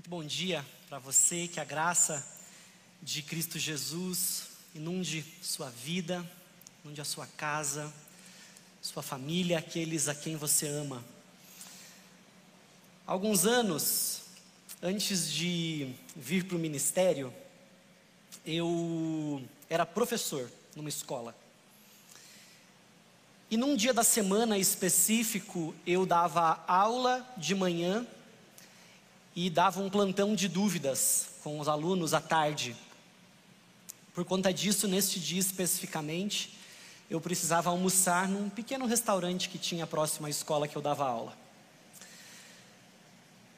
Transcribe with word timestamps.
Muito 0.00 0.08
bom 0.08 0.24
dia 0.24 0.64
para 0.88 0.98
você, 0.98 1.46
que 1.46 1.60
a 1.60 1.64
graça 1.64 2.26
de 3.02 3.20
Cristo 3.20 3.58
Jesus 3.58 4.44
inunde 4.74 5.22
sua 5.42 5.68
vida, 5.68 6.26
inunde 6.82 7.02
a 7.02 7.04
sua 7.04 7.26
casa, 7.26 7.92
sua 8.80 9.02
família, 9.02 9.58
aqueles 9.58 10.08
a 10.08 10.14
quem 10.14 10.36
você 10.36 10.66
ama. 10.68 11.04
Alguns 13.06 13.44
anos 13.44 14.22
antes 14.80 15.30
de 15.30 15.94
vir 16.16 16.46
para 16.46 16.56
o 16.56 16.58
ministério, 16.58 17.30
eu 18.46 19.44
era 19.68 19.84
professor 19.84 20.50
numa 20.74 20.88
escola. 20.88 21.36
E 23.50 23.56
num 23.58 23.76
dia 23.76 23.92
da 23.92 24.02
semana 24.02 24.56
específico, 24.56 25.74
eu 25.86 26.06
dava 26.06 26.64
aula 26.66 27.22
de 27.36 27.54
manhã 27.54 28.06
e 29.34 29.48
dava 29.48 29.80
um 29.80 29.88
plantão 29.88 30.34
de 30.34 30.48
dúvidas 30.48 31.28
com 31.42 31.58
os 31.60 31.68
alunos 31.68 32.14
à 32.14 32.20
tarde. 32.20 32.76
Por 34.12 34.24
conta 34.24 34.52
disso, 34.52 34.88
neste 34.88 35.20
dia 35.20 35.40
especificamente, 35.40 36.56
eu 37.08 37.20
precisava 37.20 37.70
almoçar 37.70 38.28
num 38.28 38.48
pequeno 38.48 38.86
restaurante 38.86 39.48
que 39.48 39.58
tinha 39.58 39.86
próximo 39.86 40.26
à 40.26 40.30
escola 40.30 40.68
que 40.68 40.76
eu 40.76 40.82
dava 40.82 41.06
aula. 41.06 41.36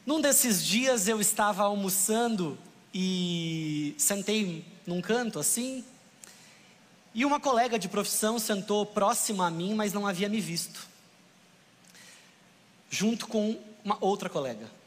Num 0.05 0.21
desses 0.21 0.65
dias 0.65 1.07
eu 1.07 1.21
estava 1.21 1.63
almoçando 1.63 2.59
e 2.93 3.95
sentei 3.99 4.65
num 4.87 5.01
canto 5.01 5.39
assim, 5.39 5.85
e 7.15 7.25
uma 7.25 7.39
colega 7.39 7.79
de 7.79 7.89
profissão 7.89 8.39
sentou 8.39 8.87
próxima 8.87 9.47
a 9.47 9.51
mim, 9.51 9.75
mas 9.75 9.93
não 9.93 10.07
havia 10.07 10.29
me 10.29 10.41
visto, 10.41 10.89
junto 12.91 13.27
com 13.27 13.59
uma 13.85 13.99
outra 14.01 14.29
colega. 14.29 14.82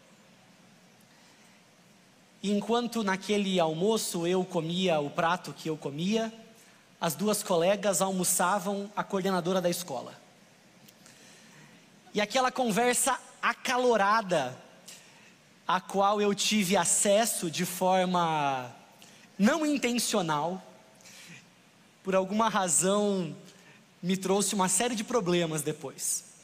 Enquanto 2.43 3.03
naquele 3.03 3.59
almoço 3.59 4.27
eu 4.27 4.43
comia 4.45 4.99
o 4.99 5.09
prato 5.09 5.53
que 5.53 5.69
eu 5.69 5.77
comia, 5.77 6.31
as 6.99 7.15
duas 7.15 7.43
colegas 7.43 8.01
almoçavam 8.01 8.91
a 8.95 9.03
coordenadora 9.03 9.61
da 9.61 9.69
escola. 9.69 10.13
E 12.13 12.21
aquela 12.21 12.51
conversa 12.51 13.19
acalorada, 13.41 14.57
a 15.67 15.81
qual 15.81 16.21
eu 16.21 16.33
tive 16.33 16.77
acesso 16.77 17.49
de 17.51 17.65
forma 17.65 18.73
não 19.37 19.65
intencional, 19.65 20.63
por 22.03 22.15
alguma 22.15 22.49
razão 22.49 23.35
me 24.01 24.15
trouxe 24.15 24.53
uma 24.53 24.69
série 24.69 24.95
de 24.95 25.03
problemas 25.03 25.61
depois. 25.63 26.34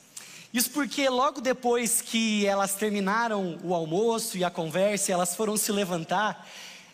Isso 0.53 0.69
porque 0.71 1.07
logo 1.07 1.39
depois 1.39 2.01
que 2.01 2.45
elas 2.45 2.75
terminaram 2.75 3.57
o 3.63 3.73
almoço 3.73 4.37
e 4.37 4.43
a 4.43 4.49
conversa, 4.49 5.11
elas 5.11 5.33
foram 5.33 5.55
se 5.55 5.71
levantar, 5.71 6.45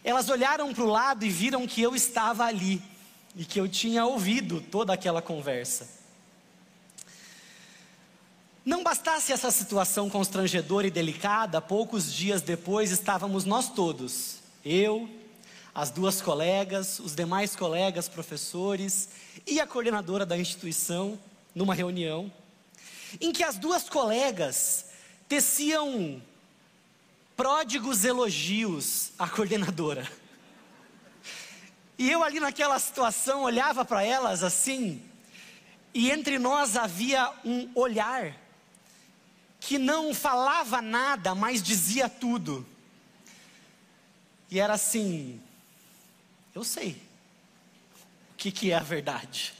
elas 0.03 0.29
olharam 0.29 0.71
para 0.73 0.83
o 0.83 0.87
lado 0.87 1.25
e 1.25 1.29
viram 1.29 1.65
que 1.65 1.81
eu 1.81 1.95
estava 1.95 2.45
ali 2.45 2.81
e 3.35 3.43
que 3.43 3.59
eu 3.59 3.67
tinha 3.67 4.05
ouvido 4.05 4.61
toda 4.61 4.93
aquela 4.93 5.23
conversa. 5.23 5.87
Não 8.63 8.83
bastasse 8.83 9.31
essa 9.31 9.49
situação 9.49 10.09
constrangedora 10.09 10.85
e 10.85 10.91
delicada, 10.91 11.59
poucos 11.59 12.13
dias 12.13 12.43
depois 12.43 12.91
estávamos 12.91 13.43
nós 13.43 13.69
todos, 13.69 14.37
eu, 14.63 15.09
as 15.73 15.89
duas 15.89 16.21
colegas, 16.21 16.99
os 16.99 17.15
demais 17.15 17.55
colegas, 17.55 18.07
professores 18.07 19.09
e 19.47 19.59
a 19.59 19.65
coordenadora 19.65 20.25
da 20.25 20.37
instituição, 20.37 21.17
numa 21.55 21.73
reunião 21.73 22.31
em 23.19 23.31
que 23.31 23.43
as 23.43 23.57
duas 23.57 23.89
colegas 23.89 24.85
teciam 25.27 26.21
pródigos 27.35 28.03
elogios 28.03 29.11
à 29.17 29.29
coordenadora. 29.29 30.09
E 31.97 32.09
eu 32.11 32.23
ali 32.23 32.39
naquela 32.39 32.77
situação 32.79 33.43
olhava 33.43 33.83
para 33.83 34.03
elas 34.03 34.43
assim, 34.43 35.01
e 35.93 36.11
entre 36.11 36.37
nós 36.37 36.77
havia 36.77 37.33
um 37.43 37.69
olhar 37.73 38.35
que 39.59 39.77
não 39.77 40.13
falava 40.13 40.81
nada, 40.81 41.33
mas 41.33 41.61
dizia 41.61 42.07
tudo. 42.07 42.65
E 44.49 44.59
era 44.59 44.73
assim: 44.73 45.41
eu 46.53 46.63
sei 46.63 47.01
o 48.31 48.35
que, 48.37 48.51
que 48.51 48.71
é 48.71 48.75
a 48.75 48.83
verdade. 48.83 49.53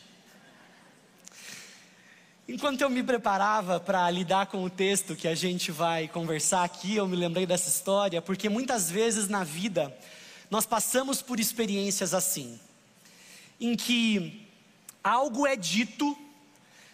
Enquanto 2.49 2.79
eu 2.79 2.89
me 2.89 3.03
preparava 3.03 3.77
para 3.77 4.09
lidar 4.09 4.45
com 4.45 4.63
o 4.63 4.69
texto 4.69 5.17
que 5.17 5.27
a 5.27 5.35
gente 5.35 5.69
vai 5.69 6.07
conversar 6.07 6.63
aqui, 6.63 6.95
eu 6.95 7.05
me 7.05 7.17
lembrei 7.17 7.45
dessa 7.45 7.67
história, 7.67 8.21
porque 8.21 8.47
muitas 8.47 8.89
vezes 8.89 9.27
na 9.27 9.43
vida 9.43 9.93
nós 10.49 10.65
passamos 10.65 11.21
por 11.21 11.41
experiências 11.41 12.13
assim, 12.13 12.57
em 13.59 13.75
que 13.75 14.47
algo 15.03 15.45
é 15.45 15.57
dito, 15.57 16.17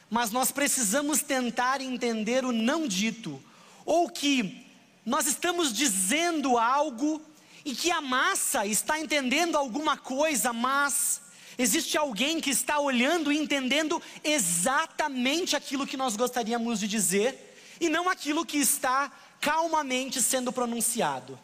mas 0.09 0.31
nós 0.31 0.52
precisamos 0.52 1.22
tentar 1.22 1.81
entender 1.81 2.44
o 2.44 2.52
não 2.52 2.88
dito, 2.88 3.40
ou 3.86 4.09
que 4.09 4.66
nós 5.06 5.28
estamos 5.28 5.72
dizendo 5.72 6.58
algo 6.58 7.22
e 7.63 7.75
que 7.75 7.92
a 7.92 8.02
massa 8.02 8.66
está 8.66 9.00
entendendo 9.00 9.56
alguma 9.56 9.97
coisa, 9.97 10.52
mas 10.52 11.22
Existe 11.58 11.97
alguém 11.97 12.40
que 12.40 12.50
está 12.50 12.80
olhando 12.80 13.31
e 13.31 13.38
entendendo 13.38 14.02
exatamente 14.24 15.56
aquilo 15.56 15.86
que 15.86 15.97
nós 15.97 16.16
gostaríamos 16.16 16.80
de 16.80 16.88
dizer 16.88 17.56
e 17.80 17.90
não 17.90 18.09
aquilo 18.09 18.46
que 18.46 18.58
está 18.58 19.12
calmamente 19.40 20.22
sendo 20.22 20.52
pronunciado. 20.52 21.40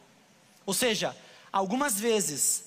Ou 0.66 0.74
seja, 0.74 1.16
algumas 1.52 2.00
vezes, 2.00 2.66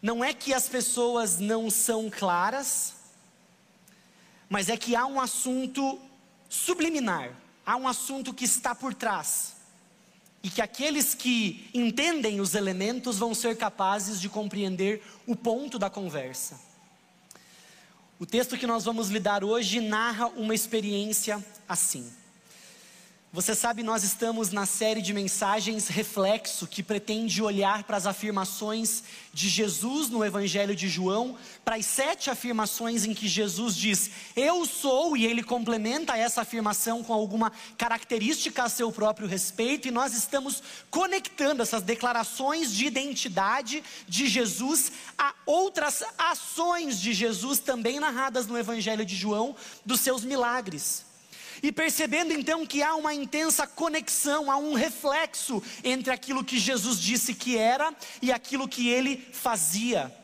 não 0.00 0.24
é 0.24 0.32
que 0.32 0.52
as 0.52 0.68
pessoas 0.68 1.38
não 1.38 1.70
são 1.70 2.10
claras, 2.10 2.94
mas 4.48 4.68
é 4.68 4.76
que 4.76 4.94
há 4.94 5.06
um 5.06 5.20
assunto 5.20 6.00
subliminar, 6.48 7.34
há 7.64 7.76
um 7.76 7.88
assunto 7.88 8.34
que 8.34 8.44
está 8.44 8.74
por 8.74 8.94
trás 8.94 9.53
e 10.44 10.50
que 10.50 10.60
aqueles 10.60 11.14
que 11.14 11.70
entendem 11.72 12.38
os 12.38 12.54
elementos 12.54 13.18
vão 13.18 13.34
ser 13.34 13.56
capazes 13.56 14.20
de 14.20 14.28
compreender 14.28 15.02
o 15.26 15.34
ponto 15.34 15.78
da 15.78 15.88
conversa. 15.88 16.60
O 18.20 18.26
texto 18.26 18.58
que 18.58 18.66
nós 18.66 18.84
vamos 18.84 19.08
lidar 19.08 19.42
hoje 19.42 19.80
narra 19.80 20.26
uma 20.26 20.54
experiência 20.54 21.42
assim. 21.66 22.12
Você 23.34 23.52
sabe, 23.52 23.82
nós 23.82 24.04
estamos 24.04 24.52
na 24.52 24.64
série 24.64 25.02
de 25.02 25.12
mensagens 25.12 25.88
Reflexo, 25.88 26.68
que 26.68 26.84
pretende 26.84 27.42
olhar 27.42 27.82
para 27.82 27.96
as 27.96 28.06
afirmações 28.06 29.02
de 29.32 29.48
Jesus 29.48 30.08
no 30.08 30.24
Evangelho 30.24 30.72
de 30.72 30.88
João, 30.88 31.36
para 31.64 31.74
as 31.74 31.84
sete 31.84 32.30
afirmações 32.30 33.04
em 33.04 33.12
que 33.12 33.26
Jesus 33.26 33.74
diz, 33.74 34.08
Eu 34.36 34.64
sou, 34.64 35.16
e 35.16 35.26
ele 35.26 35.42
complementa 35.42 36.16
essa 36.16 36.42
afirmação 36.42 37.02
com 37.02 37.12
alguma 37.12 37.50
característica 37.76 38.62
a 38.62 38.68
seu 38.68 38.92
próprio 38.92 39.26
respeito, 39.26 39.88
e 39.88 39.90
nós 39.90 40.14
estamos 40.14 40.62
conectando 40.88 41.60
essas 41.60 41.82
declarações 41.82 42.70
de 42.72 42.86
identidade 42.86 43.82
de 44.06 44.28
Jesus 44.28 44.92
a 45.18 45.34
outras 45.44 46.04
ações 46.16 47.00
de 47.00 47.12
Jesus 47.12 47.58
também 47.58 47.98
narradas 47.98 48.46
no 48.46 48.56
Evangelho 48.56 49.04
de 49.04 49.16
João, 49.16 49.56
dos 49.84 50.02
seus 50.02 50.22
milagres. 50.22 51.13
E 51.62 51.72
percebendo 51.72 52.32
então 52.32 52.66
que 52.66 52.82
há 52.82 52.94
uma 52.94 53.14
intensa 53.14 53.66
conexão, 53.66 54.50
há 54.50 54.56
um 54.56 54.74
reflexo 54.74 55.62
entre 55.82 56.12
aquilo 56.12 56.44
que 56.44 56.58
Jesus 56.58 57.00
disse 57.00 57.34
que 57.34 57.56
era 57.56 57.94
e 58.20 58.32
aquilo 58.32 58.68
que 58.68 58.88
ele 58.88 59.16
fazia. 59.32 60.14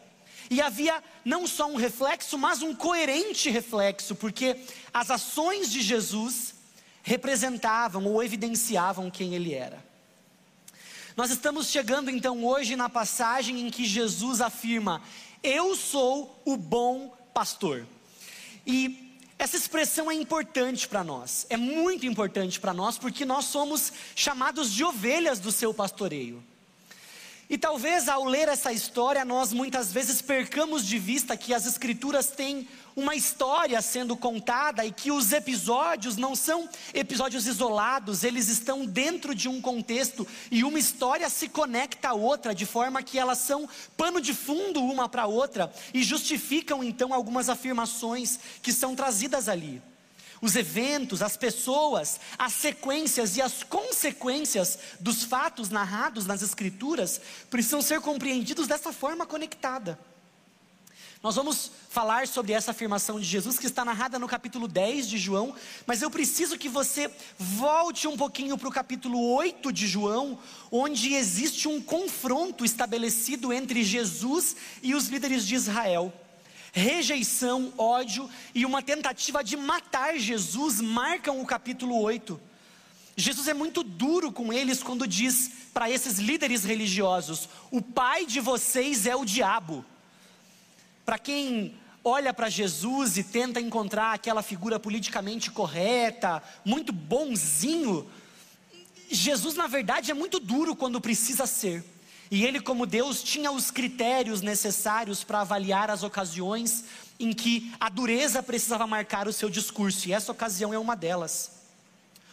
E 0.50 0.60
havia 0.60 1.02
não 1.24 1.46
só 1.46 1.70
um 1.70 1.76
reflexo, 1.76 2.36
mas 2.36 2.60
um 2.60 2.74
coerente 2.74 3.48
reflexo, 3.48 4.14
porque 4.16 4.56
as 4.92 5.10
ações 5.10 5.70
de 5.70 5.80
Jesus 5.80 6.54
representavam 7.02 8.04
ou 8.06 8.22
evidenciavam 8.22 9.10
quem 9.10 9.34
ele 9.34 9.54
era. 9.54 9.82
Nós 11.16 11.30
estamos 11.30 11.68
chegando 11.68 12.10
então 12.10 12.44
hoje 12.44 12.76
na 12.76 12.88
passagem 12.88 13.60
em 13.60 13.70
que 13.70 13.84
Jesus 13.84 14.40
afirma: 14.40 15.02
Eu 15.42 15.76
sou 15.76 16.40
o 16.44 16.56
bom 16.56 17.16
pastor. 17.32 17.86
E 18.66 19.09
essa 19.40 19.56
expressão 19.56 20.10
é 20.10 20.14
importante 20.14 20.86
para 20.86 21.02
nós, 21.02 21.46
é 21.48 21.56
muito 21.56 22.04
importante 22.04 22.60
para 22.60 22.74
nós, 22.74 22.98
porque 22.98 23.24
nós 23.24 23.46
somos 23.46 23.90
chamados 24.14 24.70
de 24.70 24.84
ovelhas 24.84 25.40
do 25.40 25.50
seu 25.50 25.72
pastoreio. 25.72 26.44
E 27.50 27.58
talvez 27.58 28.08
ao 28.08 28.24
ler 28.26 28.46
essa 28.46 28.72
história, 28.72 29.24
nós 29.24 29.52
muitas 29.52 29.92
vezes 29.92 30.22
percamos 30.22 30.86
de 30.86 31.00
vista 31.00 31.36
que 31.36 31.52
as 31.52 31.66
Escrituras 31.66 32.28
têm 32.28 32.68
uma 32.94 33.16
história 33.16 33.82
sendo 33.82 34.16
contada 34.16 34.84
e 34.84 34.92
que 34.92 35.10
os 35.10 35.32
episódios 35.32 36.16
não 36.16 36.36
são 36.36 36.68
episódios 36.94 37.48
isolados, 37.48 38.22
eles 38.22 38.48
estão 38.48 38.86
dentro 38.86 39.34
de 39.34 39.48
um 39.48 39.60
contexto 39.60 40.24
e 40.48 40.62
uma 40.62 40.78
história 40.78 41.28
se 41.28 41.48
conecta 41.48 42.10
à 42.10 42.14
outra, 42.14 42.54
de 42.54 42.64
forma 42.64 43.02
que 43.02 43.18
elas 43.18 43.38
são 43.38 43.68
pano 43.96 44.20
de 44.20 44.32
fundo 44.32 44.80
uma 44.80 45.08
para 45.08 45.22
a 45.22 45.26
outra 45.26 45.72
e 45.92 46.04
justificam 46.04 46.84
então 46.84 47.12
algumas 47.12 47.48
afirmações 47.48 48.38
que 48.62 48.72
são 48.72 48.94
trazidas 48.94 49.48
ali. 49.48 49.82
Os 50.40 50.56
eventos, 50.56 51.20
as 51.20 51.36
pessoas, 51.36 52.18
as 52.38 52.52
sequências 52.54 53.36
e 53.36 53.42
as 53.42 53.62
consequências 53.62 54.78
dos 54.98 55.22
fatos 55.22 55.68
narrados 55.68 56.26
nas 56.26 56.40
Escrituras 56.42 57.20
precisam 57.50 57.82
ser 57.82 58.00
compreendidos 58.00 58.66
dessa 58.66 58.92
forma 58.92 59.26
conectada. 59.26 59.98
Nós 61.22 61.36
vamos 61.36 61.70
falar 61.90 62.26
sobre 62.26 62.54
essa 62.54 62.70
afirmação 62.70 63.20
de 63.20 63.26
Jesus 63.26 63.58
que 63.58 63.66
está 63.66 63.84
narrada 63.84 64.18
no 64.18 64.26
capítulo 64.26 64.66
10 64.66 65.06
de 65.06 65.18
João, 65.18 65.54
mas 65.86 66.00
eu 66.00 66.10
preciso 66.10 66.56
que 66.56 66.66
você 66.66 67.10
volte 67.38 68.08
um 68.08 68.16
pouquinho 68.16 68.56
para 68.56 68.68
o 68.68 68.72
capítulo 68.72 69.34
8 69.34 69.70
de 69.70 69.86
João, 69.86 70.38
onde 70.72 71.12
existe 71.12 71.68
um 71.68 71.78
confronto 71.78 72.64
estabelecido 72.64 73.52
entre 73.52 73.84
Jesus 73.84 74.56
e 74.82 74.94
os 74.94 75.08
líderes 75.08 75.46
de 75.46 75.54
Israel. 75.54 76.10
Rejeição, 76.72 77.72
ódio 77.76 78.28
e 78.54 78.64
uma 78.64 78.82
tentativa 78.82 79.42
de 79.42 79.56
matar 79.56 80.18
Jesus 80.18 80.80
marcam 80.80 81.40
o 81.40 81.46
capítulo 81.46 82.00
8. 82.00 82.40
Jesus 83.16 83.48
é 83.48 83.54
muito 83.54 83.82
duro 83.82 84.30
com 84.32 84.52
eles 84.52 84.82
quando 84.82 85.06
diz 85.06 85.50
para 85.74 85.90
esses 85.90 86.18
líderes 86.18 86.64
religiosos: 86.64 87.48
O 87.70 87.82
pai 87.82 88.24
de 88.24 88.40
vocês 88.40 89.06
é 89.06 89.14
o 89.16 89.24
diabo. 89.24 89.84
Para 91.04 91.18
quem 91.18 91.74
olha 92.04 92.32
para 92.32 92.48
Jesus 92.48 93.16
e 93.16 93.24
tenta 93.24 93.60
encontrar 93.60 94.14
aquela 94.14 94.42
figura 94.42 94.78
politicamente 94.78 95.50
correta, 95.50 96.42
muito 96.64 96.92
bonzinho, 96.92 98.08
Jesus 99.10 99.56
na 99.56 99.66
verdade 99.66 100.10
é 100.10 100.14
muito 100.14 100.38
duro 100.38 100.76
quando 100.76 101.00
precisa 101.00 101.46
ser. 101.46 101.84
E 102.30 102.44
ele, 102.44 102.60
como 102.60 102.86
Deus, 102.86 103.22
tinha 103.22 103.50
os 103.50 103.70
critérios 103.70 104.40
necessários 104.40 105.24
para 105.24 105.40
avaliar 105.40 105.90
as 105.90 106.04
ocasiões 106.04 106.84
em 107.18 107.32
que 107.32 107.74
a 107.80 107.88
dureza 107.88 108.42
precisava 108.42 108.86
marcar 108.86 109.26
o 109.26 109.32
seu 109.32 109.50
discurso, 109.50 110.08
e 110.08 110.12
essa 110.12 110.30
ocasião 110.30 110.72
é 110.72 110.78
uma 110.78 110.94
delas. 110.94 111.60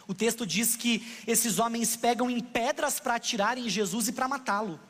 O 0.06 0.14
texto 0.14 0.46
diz 0.46 0.76
que 0.76 1.06
esses 1.26 1.58
homens 1.58 1.96
pegam 1.96 2.30
em 2.30 2.40
pedras 2.40 2.98
para 3.00 3.16
atirar 3.16 3.58
em 3.58 3.68
Jesus 3.68 4.08
e 4.08 4.12
para 4.12 4.28
matá-lo. 4.28 4.80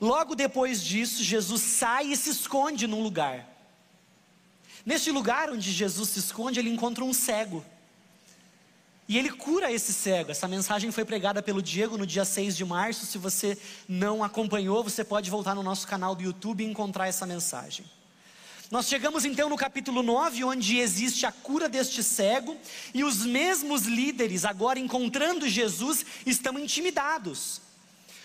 Logo 0.00 0.36
depois 0.36 0.82
disso, 0.82 1.24
Jesus 1.24 1.60
sai 1.60 2.12
e 2.12 2.16
se 2.16 2.30
esconde 2.30 2.86
num 2.86 3.02
lugar. 3.02 3.46
Neste 4.86 5.10
lugar 5.10 5.50
onde 5.50 5.72
Jesus 5.72 6.10
se 6.10 6.20
esconde, 6.20 6.60
ele 6.60 6.70
encontra 6.70 7.04
um 7.04 7.12
cego. 7.12 7.64
E 9.10 9.18
ele 9.18 9.28
cura 9.28 9.72
esse 9.72 9.92
cego. 9.92 10.30
Essa 10.30 10.46
mensagem 10.46 10.92
foi 10.92 11.04
pregada 11.04 11.42
pelo 11.42 11.60
Diego 11.60 11.98
no 11.98 12.06
dia 12.06 12.24
6 12.24 12.56
de 12.56 12.64
março. 12.64 13.06
Se 13.06 13.18
você 13.18 13.58
não 13.88 14.22
acompanhou, 14.22 14.84
você 14.84 15.02
pode 15.02 15.28
voltar 15.28 15.52
no 15.56 15.64
nosso 15.64 15.84
canal 15.84 16.14
do 16.14 16.22
YouTube 16.22 16.62
e 16.62 16.66
encontrar 16.68 17.08
essa 17.08 17.26
mensagem. 17.26 17.84
Nós 18.70 18.86
chegamos 18.86 19.24
então 19.24 19.48
no 19.48 19.56
capítulo 19.56 20.00
9, 20.00 20.44
onde 20.44 20.78
existe 20.78 21.26
a 21.26 21.32
cura 21.32 21.68
deste 21.68 22.04
cego, 22.04 22.56
e 22.94 23.02
os 23.02 23.26
mesmos 23.26 23.82
líderes, 23.82 24.44
agora 24.44 24.78
encontrando 24.78 25.48
Jesus, 25.48 26.06
estão 26.24 26.56
intimidados. 26.56 27.60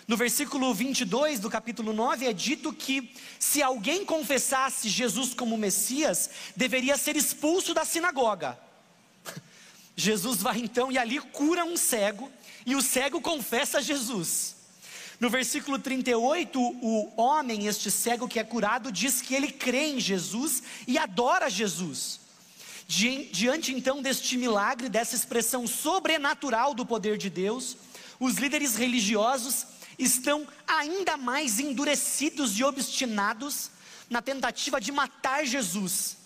No 0.07 0.15
versículo 0.15 0.71
22 0.71 1.39
do 1.39 1.49
capítulo 1.49 1.93
9 1.93 2.27
é 2.27 2.31
dito 2.31 2.71
que 2.71 3.11
se 3.39 3.63
alguém 3.63 4.05
confessasse 4.05 4.87
Jesus 4.87 5.33
como 5.33 5.57
Messias, 5.57 6.29
deveria 6.55 6.95
ser 6.95 7.15
expulso 7.15 7.73
da 7.73 7.83
sinagoga. 7.83 8.64
Jesus 9.95 10.41
vai 10.41 10.59
então 10.59 10.91
e 10.91 10.97
ali 10.97 11.19
cura 11.19 11.63
um 11.63 11.77
cego, 11.77 12.31
e 12.65 12.75
o 12.75 12.81
cego 12.81 13.21
confessa 13.21 13.81
Jesus. 13.81 14.55
No 15.19 15.29
versículo 15.29 15.79
38, 15.79 16.59
o 16.59 17.13
homem, 17.15 17.67
este 17.67 17.89
cego 17.89 18.27
que 18.27 18.39
é 18.39 18.43
curado, 18.43 18.91
diz 18.91 19.21
que 19.21 19.33
ele 19.33 19.51
crê 19.51 19.87
em 19.87 19.99
Jesus 19.99 20.63
e 20.85 20.97
adora 20.97 21.49
Jesus. 21.49 22.19
Diante 22.87 23.73
então 23.73 24.01
deste 24.01 24.37
milagre, 24.37 24.89
dessa 24.89 25.15
expressão 25.15 25.65
sobrenatural 25.65 26.73
do 26.73 26.85
poder 26.85 27.17
de 27.17 27.29
Deus, 27.29 27.77
os 28.19 28.35
líderes 28.35 28.75
religiosos 28.75 29.65
estão 29.97 30.45
ainda 30.67 31.15
mais 31.15 31.59
endurecidos 31.59 32.59
e 32.59 32.63
obstinados 32.63 33.71
na 34.09 34.21
tentativa 34.21 34.79
de 34.79 34.91
matar 34.91 35.45
Jesus. 35.45 36.17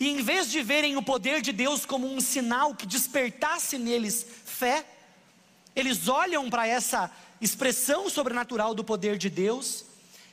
E 0.00 0.08
em 0.08 0.22
vez 0.22 0.50
de 0.50 0.62
verem 0.62 0.96
o 0.96 1.02
poder 1.02 1.40
de 1.42 1.52
Deus 1.52 1.84
como 1.84 2.10
um 2.10 2.20
sinal 2.20 2.74
que 2.74 2.86
despertasse 2.86 3.78
neles 3.78 4.26
fé, 4.44 4.84
eles 5.76 6.08
olham 6.08 6.48
para 6.48 6.66
essa 6.66 7.10
expressão 7.40 8.08
sobrenatural 8.08 8.74
do 8.74 8.82
poder 8.82 9.16
de 9.18 9.30
Deus 9.30 9.84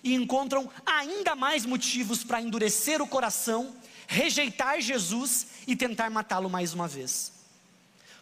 e 0.02 0.16
encontram 0.16 0.70
ainda 0.86 1.36
mais 1.36 1.66
motivos 1.66 2.24
para 2.24 2.42
endurecer 2.42 3.02
o 3.02 3.08
coração, 3.08 3.76
rejeitar 4.08 4.80
Jesus 4.80 5.48
e 5.68 5.76
tentar 5.76 6.10
matá-lo 6.10 6.50
mais 6.50 6.74
uma 6.74 6.88
vez 6.88 7.38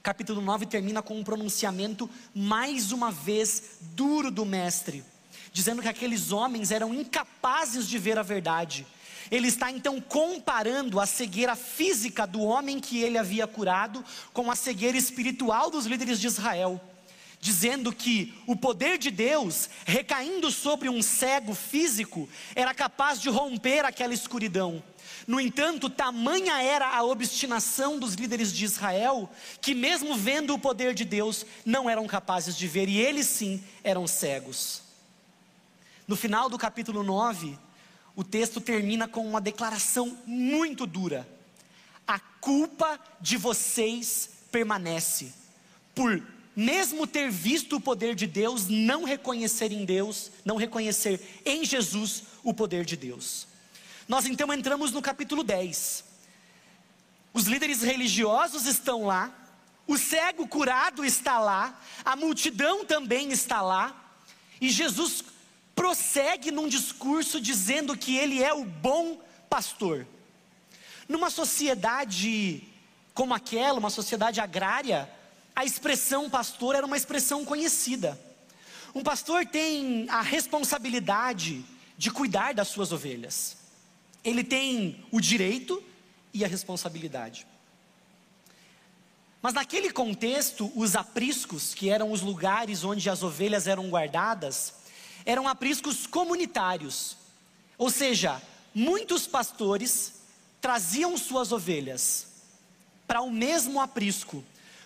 capítulo 0.06 0.40
9 0.40 0.68
termina 0.68 1.02
com 1.02 1.18
um 1.18 1.24
pronunciamento, 1.24 2.08
mais 2.32 2.92
uma 2.92 3.12
vez, 3.12 3.80
duro 3.82 4.30
do 4.30 4.46
Mestre, 4.46 5.04
dizendo 5.52 5.82
que 5.82 5.88
aqueles 5.88 6.32
homens 6.32 6.70
eram 6.70 6.94
incapazes 6.94 7.90
de 7.90 7.98
ver 7.98 8.20
a 8.20 8.22
verdade. 8.22 8.86
Ele 9.32 9.48
está 9.48 9.72
então 9.72 10.00
comparando 10.00 11.00
a 11.00 11.06
cegueira 11.06 11.56
física 11.56 12.26
do 12.28 12.42
homem 12.42 12.80
que 12.80 13.02
ele 13.02 13.18
havia 13.18 13.48
curado 13.48 14.04
com 14.34 14.52
a 14.52 14.56
cegueira 14.56 14.98
espiritual 14.98 15.70
dos 15.70 15.86
líderes 15.86 16.20
de 16.20 16.28
Israel 16.28 16.82
dizendo 17.46 17.94
que 17.94 18.34
o 18.48 18.56
poder 18.56 18.98
de 18.98 19.12
Deus, 19.12 19.70
recaindo 19.86 20.50
sobre 20.50 20.90
um 20.90 21.00
cego 21.00 21.54
físico, 21.54 22.28
era 22.56 22.74
capaz 22.74 23.22
de 23.22 23.30
romper 23.30 23.86
aquela 23.86 24.16
escuridão. 24.16 24.82
No 25.28 25.40
entanto, 25.40 25.88
tamanha 25.88 26.60
era 26.64 26.90
a 26.90 27.04
obstinação 27.04 28.00
dos 28.00 28.16
líderes 28.16 28.52
de 28.52 28.66
Israel, 28.66 29.30
que 29.62 29.76
mesmo 29.76 30.16
vendo 30.16 30.56
o 30.56 30.60
poder 30.60 30.96
de 30.96 31.06
Deus, 31.06 31.46
não 31.64 31.88
eram 31.88 32.08
capazes 32.08 32.58
de 32.58 32.68
ver, 32.68 32.90
e 32.90 32.98
eles 32.98 33.28
sim 33.28 33.64
eram 33.84 34.08
cegos. 34.08 34.82
No 36.08 36.16
final 36.16 36.50
do 36.50 36.58
capítulo 36.58 37.04
9, 37.04 37.60
o 38.16 38.24
texto 38.24 38.62
termina 38.62 39.08
com 39.08 39.28
uma 39.28 39.42
declaração 39.42 40.18
muito 40.26 40.86
dura: 40.86 41.28
A 42.08 42.20
culpa 42.20 43.00
de 43.20 43.38
vocês 43.38 44.30
permanece, 44.52 45.34
por 45.94 46.26
mesmo 46.56 47.06
ter 47.06 47.30
visto 47.30 47.76
o 47.76 47.82
poder 47.82 48.16
de 48.16 48.26
Deus, 48.26 48.68
não 48.68 49.04
reconhecer 49.04 49.72
em 49.72 49.84
Deus, 49.84 50.32
não 50.46 50.56
reconhecer 50.56 51.42
em 51.46 51.66
Jesus 51.66 52.24
o 52.44 52.54
poder 52.54 52.86
de 52.86 52.96
Deus. 52.96 53.48
Nós 54.08 54.26
então 54.26 54.54
entramos 54.54 54.92
no 54.92 55.02
capítulo 55.02 55.44
10. 55.44 56.06
Os 57.34 57.46
líderes 57.46 57.82
religiosos 57.82 58.66
estão 58.66 59.06
lá, 59.06 59.34
o 59.86 59.98
cego 59.98 60.48
curado 60.48 61.04
está 61.04 61.38
lá, 61.38 61.82
a 62.06 62.16
multidão 62.16 62.86
também 62.86 63.32
está 63.32 63.62
lá, 63.62 63.94
e 64.62 64.70
Jesus 64.70 65.22
prossegue 65.76 66.52
num 66.52 66.68
discurso 66.68 67.40
dizendo 67.42 67.98
que 67.98 68.16
ele 68.18 68.42
é 68.42 68.54
o 68.54 68.64
bom 68.64 69.20
pastor. 69.50 70.08
Numa 71.08 71.30
sociedade 71.30 72.64
como 73.14 73.34
aquela, 73.34 73.80
uma 73.80 73.90
sociedade 73.90 74.42
agrária, 74.42 75.10
a 75.56 75.64
expressão 75.64 76.30
pastor 76.30 76.76
era 76.76 76.86
uma 76.86 76.98
expressão 76.98 77.46
conhecida. 77.46 78.20
Um 78.94 79.04
pastor 79.04 79.46
tem 79.46 80.08
a 80.10 80.22
responsabilidade 80.22 81.64
de 81.98 82.12
cuidar 82.12 82.54
das 82.54 82.68
suas 82.68 82.92
ovelhas 82.92 83.66
ele 84.26 84.44
tem 84.44 85.06
o 85.12 85.22
direito 85.22 85.82
e 86.34 86.44
a 86.44 86.48
responsabilidade. 86.48 87.46
Mas 89.40 89.54
naquele 89.54 89.92
contexto, 89.92 90.72
os 90.76 90.96
apriscos, 90.96 91.76
que 91.76 91.92
eram 91.92 92.12
os 92.12 92.22
lugares 92.22 92.84
onde 92.84 93.08
as 93.08 93.22
ovelhas 93.22 93.68
eram 93.68 93.88
guardadas, 93.88 94.74
eram 95.26 95.48
apriscos 95.48 96.06
comunitários. 96.06 97.18
Ou 97.78 97.90
seja, 97.90 98.42
muitos 98.74 99.26
pastores 99.26 100.14
traziam 100.62 101.18
suas 101.18 101.52
ovelhas 101.52 102.28
para 103.08 103.22
o 103.22 103.32
mesmo 103.32 103.80
aprisco, 103.80 104.44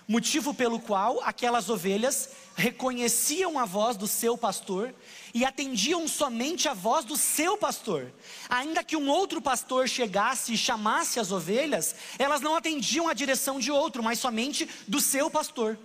motivo 0.07 0.53
pelo 0.53 0.79
qual 0.79 1.21
aquelas 1.23 1.69
ovelhas 1.69 2.31
reconheciam 2.55 3.57
a 3.57 3.63
voz 3.63 3.95
do 3.95 4.07
seu 4.07 4.37
pastor 4.37 4.93
e 5.33 5.45
atendiam 5.45 6.07
somente 6.07 6.67
a 6.67 6.73
voz 6.73 7.05
do 7.05 7.15
seu 7.15 7.57
pastor. 7.57 8.11
Ainda 8.49 8.83
que 8.83 8.97
um 8.97 9.07
outro 9.07 9.41
pastor 9.41 9.87
chegasse 9.87 10.53
e 10.53 10.57
chamasse 10.57 11.19
as 11.19 11.31
ovelhas, 11.31 11.95
elas 12.17 12.41
não 12.41 12.55
atendiam 12.55 13.07
a 13.07 13.13
direção 13.13 13.59
de 13.59 13.71
outro, 13.71 14.03
mas 14.03 14.19
somente 14.19 14.67
do 14.87 14.99
seu 14.99 15.29
pastor. 15.29 15.77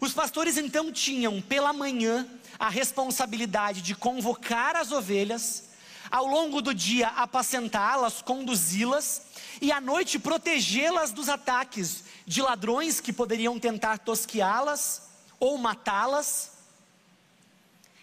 Os 0.00 0.12
pastores 0.12 0.56
então 0.56 0.92
tinham 0.92 1.40
pela 1.40 1.72
manhã 1.72 2.28
a 2.58 2.68
responsabilidade 2.68 3.82
de 3.82 3.94
convocar 3.94 4.76
as 4.76 4.92
ovelhas, 4.92 5.64
ao 6.10 6.26
longo 6.26 6.62
do 6.62 6.74
dia 6.74 7.08
apacentá-las, 7.08 8.22
conduzi-las 8.22 9.22
e 9.60 9.72
à 9.72 9.80
noite 9.80 10.18
protegê-las 10.18 11.10
dos 11.10 11.28
ataques 11.28 12.04
de 12.26 12.40
ladrões 12.42 13.00
que 13.00 13.12
poderiam 13.12 13.58
tentar 13.58 13.98
tosqueá-las 13.98 15.02
ou 15.38 15.58
matá-las 15.58 16.56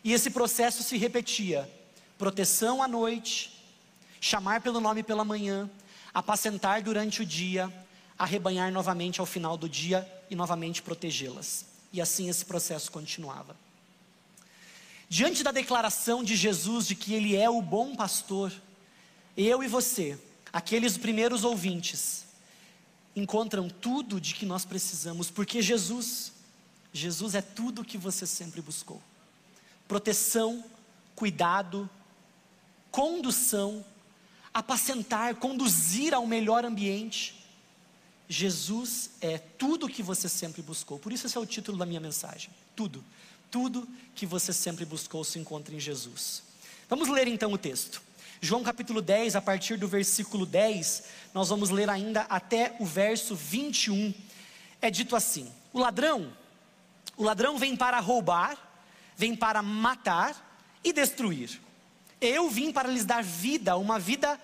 e 0.04 0.12
esse 0.12 0.30
processo 0.30 0.84
se 0.84 0.98
repetia: 0.98 1.70
proteção 2.18 2.84
à 2.84 2.88
noite, 2.88 3.64
chamar 4.20 4.62
pelo 4.62 4.82
nome 4.82 5.02
pela 5.02 5.24
manhã, 5.24 5.70
apacentar 6.14 6.82
durante 6.82 7.22
o 7.22 7.26
dia, 7.26 7.72
arrebanhar 8.20 8.72
novamente 8.72 9.20
ao 9.20 9.26
final 9.26 9.58
do 9.58 9.70
dia 9.70 10.08
e 10.30 10.36
novamente 10.36 10.82
protegê-las. 10.82 11.66
E 11.92 12.02
assim 12.02 12.28
esse 12.28 12.44
processo 12.44 12.92
continuava. 12.92 13.56
Diante 15.14 15.44
da 15.44 15.52
declaração 15.52 16.24
de 16.24 16.36
Jesus 16.36 16.88
de 16.88 16.96
que 16.96 17.14
Ele 17.14 17.36
é 17.36 17.48
o 17.48 17.62
bom 17.62 17.96
pastor, 17.96 18.52
eu 19.38 19.64
e 19.64 19.68
você, 19.68 20.20
aqueles 20.52 20.98
primeiros 20.98 21.44
ouvintes, 21.44 22.26
encontram 23.16 23.70
tudo 23.70 24.20
de 24.20 24.34
que 24.34 24.44
nós 24.44 24.66
precisamos, 24.66 25.30
porque 25.30 25.62
Jesus, 25.62 26.32
Jesus 26.92 27.36
é 27.36 27.44
tudo 27.44 27.84
o 27.84 27.86
que 27.86 27.96
você 27.96 28.26
sempre 28.26 28.60
buscou: 28.60 29.00
proteção, 29.88 30.66
cuidado, 31.16 31.88
condução, 32.90 33.86
apacentar, 34.52 35.36
conduzir 35.36 36.16
ao 36.16 36.26
melhor 36.26 36.66
ambiente. 36.66 37.46
Jesus 38.28 39.12
é 39.22 39.38
tudo 39.38 39.86
o 39.86 39.90
que 39.90 40.02
você 40.02 40.28
sempre 40.28 40.64
buscou. 40.64 40.98
Por 40.98 41.14
isso 41.14 41.28
esse 41.28 41.38
é 41.38 41.40
o 41.40 41.46
título 41.46 41.78
da 41.78 41.86
minha 41.86 42.00
mensagem. 42.00 42.50
Tudo, 42.76 43.04
tudo 43.54 43.88
que 44.16 44.26
você 44.26 44.52
sempre 44.52 44.84
buscou 44.84 45.24
se 45.24 45.38
encontra 45.38 45.76
em 45.76 45.80
Jesus. 45.80 46.42
Vamos 46.90 47.08
ler 47.08 47.28
então 47.28 47.54
o 47.54 47.58
texto. 47.58 48.02
João 48.42 48.64
capítulo 48.64 49.00
10, 49.00 49.36
a 49.36 49.42
partir 49.44 49.78
do 49.78 49.88
versículo 49.88 50.44
10, 50.44 51.04
nós 51.36 51.50
vamos 51.50 51.70
ler 51.70 51.88
ainda 51.88 52.22
até 52.22 52.76
o 52.80 52.86
verso 52.86 53.36
21. 53.36 54.12
É 54.82 54.90
dito 54.90 55.16
assim: 55.16 55.54
O 55.72 55.78
ladrão, 55.78 56.36
o 57.16 57.24
ladrão 57.24 57.56
vem 57.60 57.76
para 57.76 58.00
roubar, 58.00 58.58
vem 59.16 59.36
para 59.36 59.62
matar 59.62 60.60
e 60.84 60.92
destruir. 60.92 61.62
Eu 62.20 62.50
vim 62.50 62.72
para 62.72 62.90
lhes 62.90 63.06
dar 63.06 63.24
vida, 63.24 63.78
uma 63.78 64.00
vida 64.00 64.42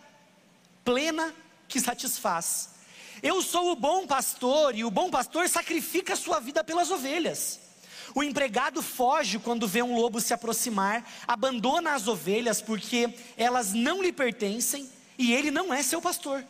plena 0.85 1.33
que 1.67 1.79
satisfaz. 1.79 2.75
Eu 3.23 3.41
sou 3.41 3.71
o 3.71 3.75
bom 3.75 4.05
pastor 4.05 4.75
e 4.75 4.83
o 4.83 4.91
bom 4.91 5.09
pastor 5.09 5.49
sacrifica 5.49 6.13
a 6.13 6.15
sua 6.17 6.39
vida 6.39 6.63
pelas 6.63 6.91
ovelhas. 6.91 7.68
O 8.15 8.23
empregado 8.23 8.81
foge 8.81 9.39
quando 9.39 9.67
vê 9.67 9.81
um 9.81 9.95
lobo 9.95 10.19
se 10.19 10.33
aproximar, 10.33 11.07
abandona 11.27 11.93
as 11.93 12.07
ovelhas 12.07 12.61
porque 12.61 13.13
elas 13.37 13.73
não 13.73 14.01
lhe 14.01 14.11
pertencem 14.11 14.89
e 15.17 15.33
ele 15.33 15.51
não 15.51 15.73
é 15.73 15.83
seu 15.83 16.01
pastor. 16.01 16.43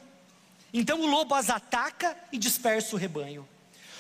Então 0.74 1.01
o 1.01 1.08
lobo 1.08 1.34
as 1.36 1.50
ataca 1.50 2.16
e 2.32 2.38
dispersa 2.38 2.96
o 2.96 3.00
rebanho. 3.00 3.48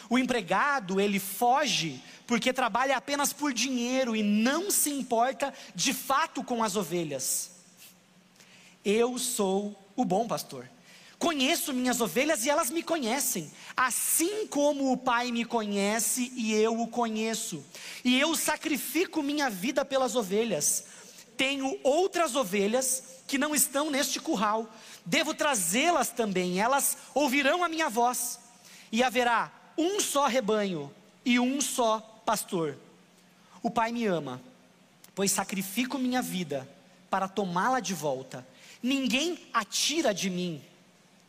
O 0.09 0.17
empregado, 0.17 0.99
ele 0.99 1.19
foge 1.19 2.01
porque 2.25 2.53
trabalha 2.53 2.95
apenas 2.95 3.33
por 3.33 3.53
dinheiro 3.53 4.15
e 4.15 4.23
não 4.23 4.69
se 4.69 4.91
importa 4.91 5.53
de 5.73 5.93
fato 5.93 6.43
com 6.43 6.63
as 6.63 6.75
ovelhas. 6.75 7.51
Eu 8.83 9.17
sou 9.17 9.77
o 9.95 10.05
bom 10.05 10.27
pastor. 10.27 10.69
Conheço 11.19 11.73
minhas 11.73 11.99
ovelhas 11.99 12.45
e 12.45 12.49
elas 12.49 12.71
me 12.71 12.81
conhecem, 12.81 13.51
assim 13.75 14.47
como 14.47 14.93
o 14.93 14.95
Pai 14.95 15.33
me 15.33 15.43
conhece 15.43 16.31
e 16.33 16.53
eu 16.53 16.79
o 16.79 16.87
conheço. 16.87 17.61
E 18.05 18.17
eu 18.17 18.33
sacrifico 18.37 19.21
minha 19.21 19.49
vida 19.49 19.83
pelas 19.83 20.15
ovelhas. 20.15 20.85
Tenho 21.35 21.77
outras 21.83 22.37
ovelhas 22.37 23.03
que 23.27 23.37
não 23.37 23.53
estão 23.53 23.91
neste 23.91 24.17
curral. 24.17 24.73
Devo 25.05 25.33
trazê-las 25.33 26.07
também, 26.07 26.61
elas 26.61 26.97
ouvirão 27.13 27.65
a 27.65 27.67
minha 27.67 27.89
voz. 27.89 28.39
E 28.89 29.03
haverá 29.03 29.51
um 29.77 29.99
só 29.99 30.25
rebanho 30.25 30.89
e 31.25 31.37
um 31.37 31.59
só 31.59 31.99
pastor. 32.25 32.77
O 33.61 33.69
Pai 33.69 33.91
me 33.91 34.05
ama, 34.05 34.41
pois 35.13 35.33
sacrifico 35.33 35.97
minha 35.97 36.21
vida 36.21 36.67
para 37.09 37.27
tomá-la 37.27 37.81
de 37.81 37.93
volta. 37.93 38.47
Ninguém 38.81 39.37
atira 39.51 40.13
de 40.13 40.29
mim 40.29 40.63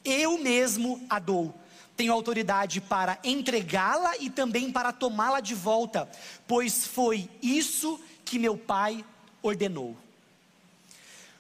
eu 0.04 0.38
mesmo 0.38 1.04
a 1.08 1.18
dou. 1.18 1.54
Tenho 1.96 2.12
autoridade 2.12 2.80
para 2.80 3.18
entregá-la 3.22 4.16
e 4.18 4.30
também 4.30 4.72
para 4.72 4.92
tomá-la 4.92 5.40
de 5.40 5.54
volta, 5.54 6.08
pois 6.46 6.86
foi 6.86 7.28
isso 7.42 8.00
que 8.24 8.38
meu 8.38 8.56
Pai 8.56 9.04
ordenou. 9.42 9.96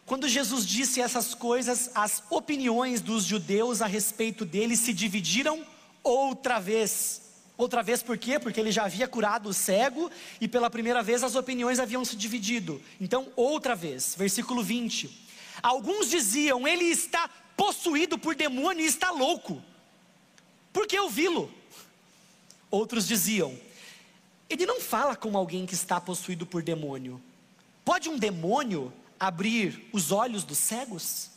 Quando 0.04 0.28
Jesus 0.28 0.66
disse 0.66 1.00
essas 1.00 1.34
coisas, 1.34 1.90
as 1.94 2.22
opiniões 2.30 3.00
dos 3.00 3.24
judeus 3.24 3.80
a 3.80 3.86
respeito 3.86 4.44
dele 4.44 4.76
se 4.76 4.92
dividiram 4.92 5.64
outra 6.02 6.58
vez. 6.58 7.22
Outra 7.56 7.82
vez 7.82 8.02
por 8.02 8.18
quê? 8.18 8.38
Porque 8.38 8.58
ele 8.58 8.72
já 8.72 8.86
havia 8.86 9.06
curado 9.06 9.48
o 9.48 9.54
cego 9.54 10.10
e 10.40 10.48
pela 10.48 10.68
primeira 10.68 11.02
vez 11.02 11.22
as 11.22 11.36
opiniões 11.36 11.78
haviam 11.78 12.04
se 12.04 12.16
dividido. 12.16 12.82
Então, 13.00 13.28
outra 13.36 13.76
vez, 13.76 14.14
versículo 14.18 14.62
20. 14.62 15.28
Alguns 15.62 16.08
diziam: 16.08 16.66
Ele 16.66 16.86
está 16.86 17.30
possuído 17.60 18.16
por 18.16 18.34
demônio 18.34 18.82
e 18.82 18.88
está 18.88 19.10
louco. 19.10 19.62
Por 20.72 20.86
que 20.86 20.98
ouvi-lo? 20.98 21.52
Outros 22.70 23.06
diziam: 23.06 23.54
Ele 24.48 24.64
não 24.64 24.80
fala 24.80 25.14
como 25.14 25.36
alguém 25.36 25.66
que 25.66 25.74
está 25.74 26.00
possuído 26.00 26.46
por 26.46 26.62
demônio. 26.62 27.22
Pode 27.84 28.08
um 28.08 28.16
demônio 28.16 28.90
abrir 29.18 29.90
os 29.92 30.10
olhos 30.10 30.42
dos 30.42 30.56
cegos? 30.56 31.28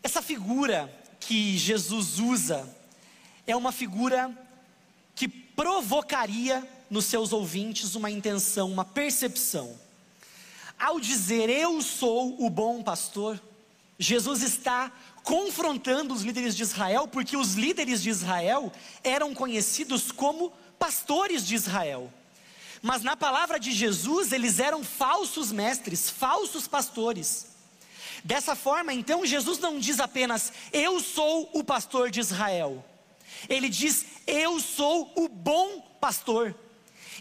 Essa 0.00 0.22
figura 0.22 0.88
que 1.18 1.58
Jesus 1.58 2.20
usa 2.20 2.72
é 3.48 3.56
uma 3.56 3.72
figura 3.72 4.32
que 5.16 5.26
provocaria 5.26 6.64
nos 6.88 7.06
seus 7.06 7.32
ouvintes 7.32 7.96
uma 7.96 8.12
intenção, 8.12 8.70
uma 8.70 8.84
percepção 8.84 9.76
ao 10.80 10.98
dizer 10.98 11.50
eu 11.50 11.82
sou 11.82 12.44
o 12.44 12.48
bom 12.48 12.82
pastor, 12.82 13.40
Jesus 13.98 14.42
está 14.42 14.90
confrontando 15.22 16.14
os 16.14 16.22
líderes 16.22 16.56
de 16.56 16.62
Israel, 16.62 17.06
porque 17.06 17.36
os 17.36 17.54
líderes 17.54 18.02
de 18.02 18.08
Israel 18.08 18.72
eram 19.04 19.34
conhecidos 19.34 20.10
como 20.10 20.50
pastores 20.78 21.46
de 21.46 21.54
Israel. 21.54 22.10
Mas 22.80 23.02
na 23.02 23.14
palavra 23.14 23.60
de 23.60 23.72
Jesus, 23.72 24.32
eles 24.32 24.58
eram 24.58 24.82
falsos 24.82 25.52
mestres, 25.52 26.08
falsos 26.08 26.66
pastores. 26.66 27.48
Dessa 28.24 28.56
forma, 28.56 28.92
então, 28.92 29.26
Jesus 29.26 29.58
não 29.58 29.78
diz 29.78 30.00
apenas 30.00 30.52
eu 30.72 30.98
sou 31.00 31.50
o 31.52 31.62
pastor 31.62 32.10
de 32.10 32.20
Israel. 32.20 32.82
Ele 33.48 33.68
diz 33.68 34.06
eu 34.26 34.58
sou 34.60 35.12
o 35.14 35.28
bom 35.28 35.80
pastor 36.00 36.54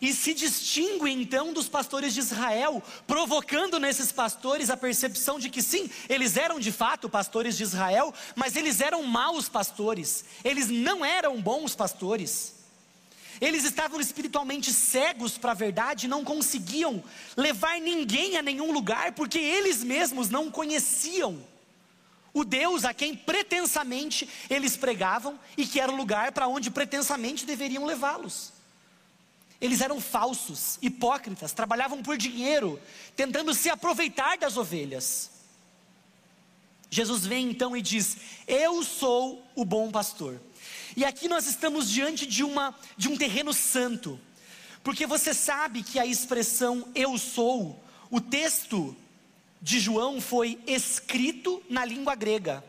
e 0.01 0.13
se 0.13 0.33
distingue 0.33 1.09
então 1.09 1.53
dos 1.53 1.67
pastores 1.67 2.13
de 2.13 2.19
Israel, 2.19 2.81
provocando 3.05 3.79
nesses 3.79 4.11
pastores 4.11 4.69
a 4.69 4.77
percepção 4.77 5.39
de 5.39 5.49
que 5.49 5.61
sim, 5.61 5.89
eles 6.07 6.37
eram 6.37 6.59
de 6.59 6.71
fato 6.71 7.09
pastores 7.09 7.57
de 7.57 7.63
Israel, 7.63 8.13
mas 8.35 8.55
eles 8.55 8.81
eram 8.81 9.03
maus 9.03 9.49
pastores, 9.49 10.25
eles 10.43 10.69
não 10.69 11.03
eram 11.03 11.41
bons 11.41 11.75
pastores. 11.75 12.59
Eles 13.41 13.63
estavam 13.63 14.01
espiritualmente 14.01 14.73
cegos 14.73 15.37
para 15.37 15.51
a 15.51 15.55
verdade, 15.55 16.09
não 16.09 16.25
conseguiam 16.25 17.01
levar 17.37 17.79
ninguém 17.79 18.37
a 18.37 18.41
nenhum 18.41 18.73
lugar, 18.73 19.13
porque 19.13 19.39
eles 19.39 19.81
mesmos 19.81 20.29
não 20.29 20.51
conheciam 20.51 21.41
o 22.33 22.43
Deus 22.43 22.85
a 22.85 22.93
quem 22.93 23.15
pretensamente 23.15 24.27
eles 24.49 24.75
pregavam 24.75 25.39
e 25.57 25.65
que 25.65 25.79
era 25.79 25.91
o 25.91 25.95
lugar 25.95 26.31
para 26.31 26.47
onde 26.47 26.69
pretensamente 26.69 27.45
deveriam 27.45 27.85
levá-los. 27.85 28.58
Eles 29.61 29.81
eram 29.81 29.99
falsos, 29.99 30.77
hipócritas, 30.81 31.51
trabalhavam 31.51 32.01
por 32.01 32.17
dinheiro, 32.17 32.79
tentando 33.15 33.53
se 33.53 33.69
aproveitar 33.69 34.37
das 34.37 34.55
ovelhas. 34.55 35.31
Jesus 36.89 37.25
vem 37.25 37.49
então 37.49 37.75
e 37.75 37.81
diz: 37.81 38.17
Eu 38.47 38.83
sou 38.83 39.45
o 39.55 39.65
bom 39.65 39.91
pastor. 39.91 40.39
E 40.95 41.05
aqui 41.05 41.27
nós 41.27 41.45
estamos 41.45 41.89
diante 41.89 42.25
de, 42.25 42.43
uma, 42.43 42.73
de 42.97 43.09
um 43.09 43.17
terreno 43.17 43.53
santo, 43.53 44.19
porque 44.83 45.05
você 45.05 45.33
sabe 45.33 45.83
que 45.83 45.99
a 45.99 46.05
expressão 46.05 46.87
eu 46.95 47.17
sou, 47.17 47.81
o 48.09 48.19
texto 48.19 48.95
de 49.61 49.79
João 49.79 50.19
foi 50.21 50.57
escrito 50.65 51.61
na 51.69 51.85
língua 51.85 52.15
grega, 52.15 52.63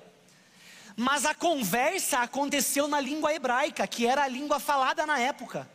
mas 0.97 1.25
a 1.25 1.35
conversa 1.35 2.19
aconteceu 2.19 2.89
na 2.89 3.01
língua 3.01 3.33
hebraica, 3.33 3.87
que 3.87 4.07
era 4.07 4.25
a 4.25 4.29
língua 4.29 4.59
falada 4.59 5.07
na 5.07 5.19
época. 5.19 5.69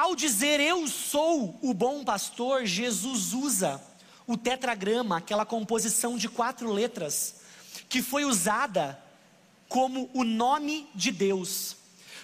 Ao 0.00 0.16
dizer 0.16 0.60
eu 0.60 0.88
sou 0.88 1.58
o 1.60 1.74
bom 1.74 2.02
pastor, 2.02 2.64
Jesus 2.64 3.34
usa 3.34 3.78
o 4.26 4.34
tetragrama, 4.34 5.18
aquela 5.18 5.44
composição 5.44 6.16
de 6.16 6.26
quatro 6.26 6.72
letras, 6.72 7.34
que 7.86 8.00
foi 8.00 8.24
usada 8.24 8.98
como 9.68 10.08
o 10.14 10.24
nome 10.24 10.88
de 10.94 11.12
Deus. 11.12 11.76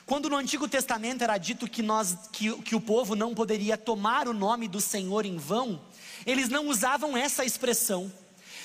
Quando 0.07 0.31
no 0.31 0.37
Antigo 0.37 0.67
Testamento 0.67 1.21
era 1.21 1.37
dito 1.37 1.69
que, 1.69 1.83
nós, 1.83 2.17
que, 2.33 2.51
que 2.63 2.75
o 2.75 2.81
povo 2.81 3.15
não 3.15 3.35
poderia 3.35 3.77
tomar 3.77 4.27
o 4.27 4.33
nome 4.33 4.69
do 4.69 4.81
Senhor 4.81 5.27
em 5.27 5.37
vão, 5.37 5.79
eles 6.25 6.49
não 6.49 6.69
usavam 6.69 7.15
essa 7.15 7.45
expressão. 7.45 8.11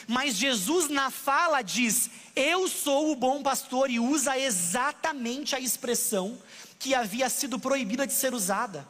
Mas 0.07 0.37
Jesus 0.37 0.87
na 0.87 1.11
fala 1.11 1.61
diz: 1.61 2.09
Eu 2.33 2.65
sou 2.69 3.11
o 3.11 3.15
bom 3.17 3.43
pastor, 3.43 3.89
e 3.89 3.99
usa 3.99 4.39
exatamente 4.39 5.53
a 5.53 5.59
expressão 5.59 6.37
que 6.79 6.95
havia 6.95 7.29
sido 7.29 7.59
proibida 7.59 8.07
de 8.07 8.13
ser 8.13 8.33
usada. 8.33 8.87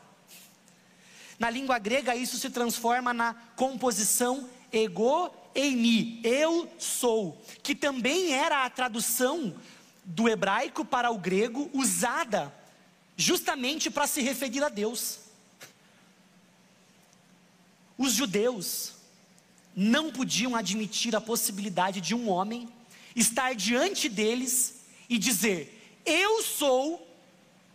Na 1.42 1.50
língua 1.50 1.80
grega, 1.80 2.16
isso 2.16 2.38
se 2.38 2.52
transforma 2.52 3.16
na 3.16 3.34
composição 3.56 4.48
ego 4.72 5.34
eimi, 5.56 6.22
eu 6.24 6.72
sou, 6.78 7.44
que 7.64 7.74
também 7.74 8.32
era 8.32 8.64
a 8.64 8.70
tradução 8.70 9.56
do 10.06 10.30
hebraico 10.30 10.86
para 10.86 11.10
o 11.10 11.18
grego 11.18 11.68
usada 11.74 12.54
justamente 13.18 13.90
para 13.90 14.06
se 14.06 14.22
referir 14.22 14.64
a 14.64 14.70
Deus. 14.70 15.18
Os 17.98 18.14
judeus 18.14 18.94
não 19.76 20.12
podiam 20.12 20.56
admitir 20.56 21.16
a 21.16 21.20
possibilidade 21.20 22.02
de 22.02 22.14
um 22.14 22.30
homem 22.30 22.70
estar 23.16 23.56
diante 23.56 24.08
deles 24.08 24.76
e 25.10 25.18
dizer: 25.18 26.00
Eu 26.06 26.44
sou, 26.44 27.04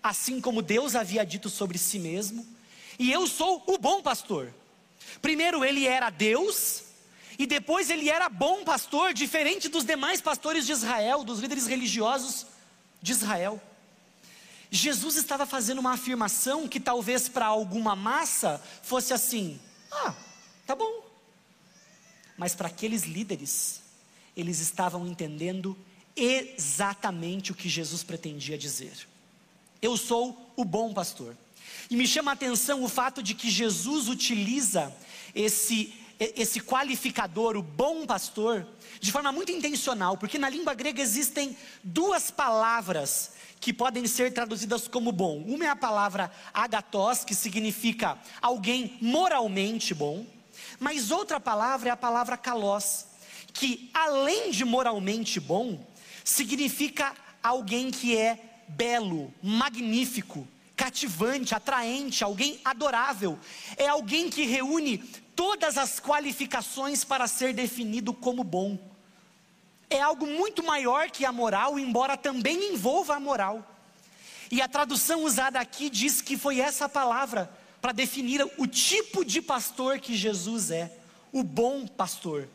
assim 0.00 0.40
como 0.40 0.62
Deus 0.62 0.94
havia 0.94 1.26
dito 1.26 1.50
sobre 1.50 1.78
si 1.78 1.98
mesmo, 1.98 2.54
e 2.98 3.12
eu 3.12 3.26
sou 3.26 3.62
o 3.66 3.78
bom 3.78 4.02
pastor. 4.02 4.52
Primeiro 5.20 5.64
ele 5.64 5.86
era 5.86 6.10
Deus, 6.10 6.84
e 7.38 7.46
depois 7.46 7.90
ele 7.90 8.08
era 8.08 8.28
bom 8.28 8.64
pastor, 8.64 9.12
diferente 9.12 9.68
dos 9.68 9.84
demais 9.84 10.20
pastores 10.20 10.64
de 10.64 10.72
Israel, 10.72 11.22
dos 11.22 11.40
líderes 11.40 11.66
religiosos 11.66 12.46
de 13.02 13.12
Israel. 13.12 13.60
Jesus 14.70 15.16
estava 15.16 15.46
fazendo 15.46 15.78
uma 15.78 15.92
afirmação 15.92 16.66
que 16.66 16.80
talvez 16.80 17.28
para 17.28 17.46
alguma 17.46 17.94
massa 17.94 18.60
fosse 18.82 19.12
assim: 19.12 19.60
ah, 19.92 20.14
tá 20.66 20.74
bom. 20.74 21.04
Mas 22.36 22.54
para 22.54 22.68
aqueles 22.68 23.04
líderes, 23.04 23.82
eles 24.36 24.58
estavam 24.58 25.06
entendendo 25.06 25.76
exatamente 26.14 27.52
o 27.52 27.54
que 27.54 27.68
Jesus 27.68 28.02
pretendia 28.02 28.58
dizer. 28.58 29.08
Eu 29.80 29.96
sou 29.96 30.52
o 30.56 30.64
bom 30.64 30.92
pastor. 30.92 31.36
E 31.90 31.96
me 31.96 32.06
chama 32.06 32.32
a 32.32 32.34
atenção 32.34 32.82
o 32.82 32.88
fato 32.88 33.22
de 33.22 33.34
que 33.34 33.50
Jesus 33.50 34.08
utiliza 34.08 34.94
esse, 35.34 35.94
esse 36.18 36.60
qualificador, 36.60 37.56
o 37.56 37.62
bom 37.62 38.06
pastor, 38.06 38.66
de 39.00 39.12
forma 39.12 39.30
muito 39.30 39.52
intencional, 39.52 40.16
porque 40.16 40.38
na 40.38 40.48
língua 40.48 40.74
grega 40.74 41.00
existem 41.00 41.56
duas 41.82 42.30
palavras 42.30 43.32
que 43.60 43.72
podem 43.72 44.06
ser 44.06 44.32
traduzidas 44.32 44.88
como 44.88 45.12
bom. 45.12 45.42
Uma 45.46 45.66
é 45.66 45.68
a 45.68 45.76
palavra 45.76 46.30
agatos, 46.52 47.24
que 47.24 47.34
significa 47.34 48.18
alguém 48.40 48.96
moralmente 49.00 49.94
bom, 49.94 50.26
mas 50.78 51.10
outra 51.10 51.40
palavra 51.40 51.88
é 51.88 51.92
a 51.92 51.96
palavra 51.96 52.36
kalos, 52.36 53.06
que 53.52 53.90
além 53.92 54.50
de 54.50 54.64
moralmente 54.64 55.40
bom, 55.40 55.84
significa 56.24 57.14
alguém 57.42 57.90
que 57.90 58.16
é 58.16 58.64
belo, 58.68 59.32
magnífico, 59.42 60.46
cativante, 60.86 61.52
atraente, 61.52 62.22
alguém 62.22 62.60
adorável. 62.64 63.36
É 63.76 63.88
alguém 63.88 64.30
que 64.30 64.44
reúne 64.44 64.98
todas 65.34 65.76
as 65.76 65.98
qualificações 65.98 67.02
para 67.02 67.26
ser 67.26 67.52
definido 67.52 68.14
como 68.14 68.44
bom. 68.44 68.78
É 69.90 70.00
algo 70.00 70.26
muito 70.26 70.62
maior 70.62 71.10
que 71.10 71.24
a 71.24 71.32
moral, 71.32 71.76
embora 71.76 72.16
também 72.16 72.72
envolva 72.72 73.16
a 73.16 73.20
moral. 73.20 73.68
E 74.48 74.62
a 74.62 74.68
tradução 74.68 75.24
usada 75.24 75.58
aqui 75.58 75.90
diz 75.90 76.22
que 76.22 76.36
foi 76.36 76.60
essa 76.60 76.88
palavra 76.88 77.50
para 77.80 77.90
definir 77.90 78.48
o 78.56 78.66
tipo 78.66 79.24
de 79.24 79.42
pastor 79.42 79.98
que 79.98 80.14
Jesus 80.14 80.70
é, 80.70 80.96
o 81.32 81.42
bom 81.42 81.84
pastor. 81.84 82.48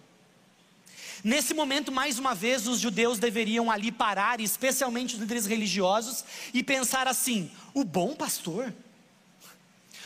Nesse 1.23 1.53
momento, 1.53 1.91
mais 1.91 2.17
uma 2.17 2.33
vez, 2.33 2.67
os 2.67 2.79
judeus 2.79 3.19
deveriam 3.19 3.69
ali 3.69 3.91
parar, 3.91 4.39
especialmente 4.39 5.13
os 5.13 5.19
líderes 5.19 5.45
religiosos, 5.45 6.25
e 6.53 6.63
pensar 6.63 7.07
assim: 7.07 7.51
o 7.73 7.83
bom 7.83 8.15
pastor? 8.15 8.73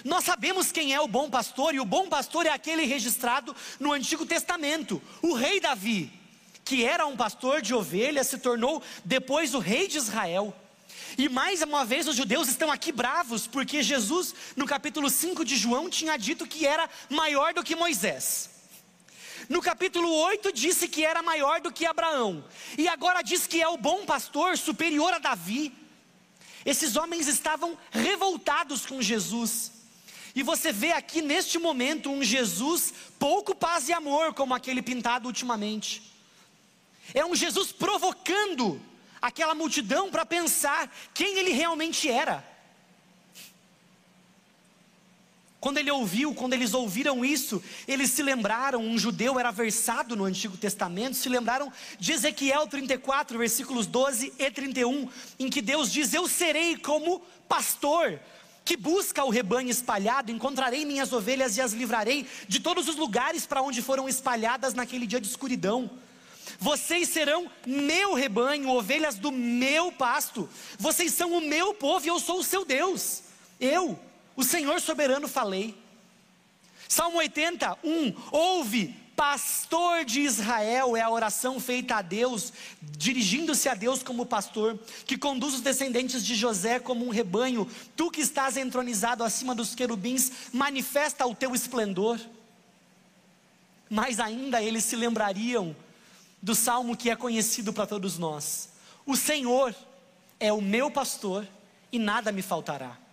Nós 0.04 0.26
sabemos 0.26 0.72
quem 0.72 0.94
é 0.94 1.00
o 1.00 1.08
bom 1.08 1.30
pastor, 1.30 1.74
e 1.74 1.80
o 1.80 1.86
bom 1.86 2.08
pastor 2.08 2.46
é 2.46 2.50
aquele 2.50 2.86
registrado 2.86 3.56
no 3.80 3.92
Antigo 3.94 4.26
Testamento, 4.26 5.02
o 5.22 5.34
rei 5.34 5.60
Davi, 5.60 6.12
que 6.64 6.84
era 6.84 7.06
um 7.06 7.16
pastor 7.16 7.62
de 7.62 7.74
ovelhas, 7.74 8.28
se 8.28 8.38
tornou 8.38 8.84
depois 9.04 9.54
o 9.54 9.60
rei 9.60 9.88
de 9.88 9.98
Israel. 9.98 10.54
E 11.18 11.30
mais 11.30 11.62
uma 11.62 11.86
vez 11.86 12.08
os 12.08 12.16
judeus 12.16 12.50
estão 12.50 12.70
aqui 12.72 12.92
bravos, 12.92 13.48
porque 13.48 13.82
Jesus, 13.82 14.36
no 14.56 14.66
capítulo 14.66 15.10
5 15.10 15.46
de 15.46 15.56
João, 15.56 15.90
tinha 15.90 16.18
dito 16.18 16.46
que 16.46 16.66
era 16.66 16.90
maior 17.10 17.54
do 17.54 17.64
que 17.64 17.76
Moisés. 17.76 18.55
No 19.48 19.62
capítulo 19.62 20.12
8 20.12 20.52
disse 20.52 20.88
que 20.88 21.06
era 21.06 21.22
maior 21.22 21.62
do 21.62 21.72
que 21.72 21.86
Abraão. 21.86 22.44
E 22.78 22.88
agora 22.88 23.22
diz 23.22 23.46
que 23.46 23.62
é 23.62 23.68
o 23.68 23.78
bom 23.78 24.06
pastor, 24.06 24.58
superior 24.58 25.14
a 25.14 25.20
Davi. 25.20 25.74
Esses 26.66 26.96
homens 26.96 27.28
estavam 27.28 27.78
revoltados 27.92 28.86
com 28.86 29.02
Jesus. 29.02 29.72
E 30.34 30.42
você 30.42 30.72
vê 30.72 30.92
aqui 30.92 31.22
neste 31.22 31.60
momento 31.60 32.10
um 32.10 32.24
Jesus 32.24 32.94
pouco 33.20 33.56
paz 33.56 33.88
e 33.88 33.94
amor, 33.94 34.34
como 34.34 34.54
aquele 34.54 34.82
pintado 34.82 35.28
ultimamente. 35.28 36.02
É 37.14 37.24
um 37.26 37.36
Jesus 37.36 37.72
provocando 37.72 38.82
aquela 39.22 39.56
multidão 39.56 40.10
para 40.10 40.26
pensar 40.26 40.94
quem 41.14 41.38
ele 41.38 41.52
realmente 41.52 42.10
era. 42.10 42.55
Quando 45.66 45.80
ele 45.80 45.90
ouviu, 45.90 46.32
quando 46.32 46.54
eles 46.54 46.76
ouviram 46.76 47.26
isso, 47.26 47.60
eles 47.88 48.12
se 48.12 48.22
lembraram, 48.22 48.80
um 48.80 49.00
judeu 49.00 49.40
era 49.40 49.50
versado 49.50 50.16
no 50.16 50.24
Antigo 50.24 50.56
Testamento, 50.56 51.18
se 51.18 51.28
lembraram 51.28 51.74
de 51.98 52.12
Ezequiel 52.12 52.68
34, 52.68 53.36
versículos 53.36 53.88
12 53.88 54.32
e 54.38 54.52
31, 54.52 55.10
em 55.40 55.50
que 55.50 55.64
Deus 55.64 55.92
diz: 55.92 56.14
Eu 56.14 56.28
serei 56.28 56.78
como 56.78 57.20
pastor 57.50 58.20
que 58.64 58.78
busca 58.78 59.24
o 59.24 59.32
rebanho 59.32 59.72
espalhado, 59.72 60.32
encontrarei 60.32 60.86
minhas 60.86 61.12
ovelhas 61.12 61.58
e 61.58 61.62
as 61.62 61.74
livrarei 61.74 62.28
de 62.48 62.60
todos 62.60 62.88
os 62.88 62.96
lugares 62.96 63.48
para 63.48 63.64
onde 63.64 63.82
foram 63.82 64.08
espalhadas 64.08 64.76
naquele 64.76 65.08
dia 65.08 65.20
de 65.20 65.28
escuridão. 65.28 65.90
Vocês 66.60 67.10
serão 67.10 67.50
meu 67.66 68.14
rebanho, 68.14 68.70
ovelhas 68.70 69.16
do 69.16 69.32
meu 69.32 69.92
pasto. 69.92 70.48
Vocês 70.78 71.12
são 71.12 71.34
o 71.34 71.42
meu 71.42 71.74
povo 71.74 72.06
e 72.06 72.10
eu 72.10 72.20
sou 72.20 72.42
o 72.42 72.44
seu 72.44 72.64
Deus. 72.64 73.24
Eu, 73.60 74.00
o 74.36 74.44
Senhor 74.44 74.80
soberano 74.82 75.28
falei. 75.28 75.76
Salmo 76.88 77.18
80, 77.18 77.78
1. 77.84 78.14
Ouve, 78.32 78.96
pastor 79.16 80.04
de 80.04 80.22
Israel, 80.22 80.96
é 80.96 81.02
a 81.02 81.10
oração 81.10 81.60
feita 81.60 81.96
a 81.96 82.02
Deus, 82.02 82.52
dirigindo-se 82.82 83.70
a 83.70 83.74
Deus 83.74 84.04
como 84.04 84.26
pastor, 84.26 84.78
que 85.06 85.18
conduz 85.18 85.56
os 85.56 85.62
descendentes 85.62 86.24
de 86.24 86.36
José 86.36 86.80
como 86.80 87.06
um 87.06 87.10
rebanho. 87.10 87.70
Tu 87.96 88.12
que 88.12 88.22
estás 88.22 88.58
entronizado 88.58 89.24
acima 89.24 89.56
dos 89.56 89.74
querubins, 89.74 90.32
manifesta 90.52 91.26
o 91.26 91.34
teu 91.34 91.56
esplendor. 91.56 92.20
Mas 93.90 94.20
ainda 94.20 94.62
eles 94.62 94.84
se 94.84 94.96
lembrariam 94.96 95.76
do 96.42 96.54
salmo 96.54 96.98
que 96.98 97.10
é 97.10 97.16
conhecido 97.16 97.72
para 97.72 97.88
todos 97.88 98.18
nós: 98.18 98.70
O 99.06 99.16
Senhor 99.16 99.74
é 100.40 100.52
o 100.52 100.62
meu 100.62 100.92
pastor 100.92 101.48
e 101.92 101.98
nada 101.98 102.32
me 102.32 102.42
faltará. 102.42 103.05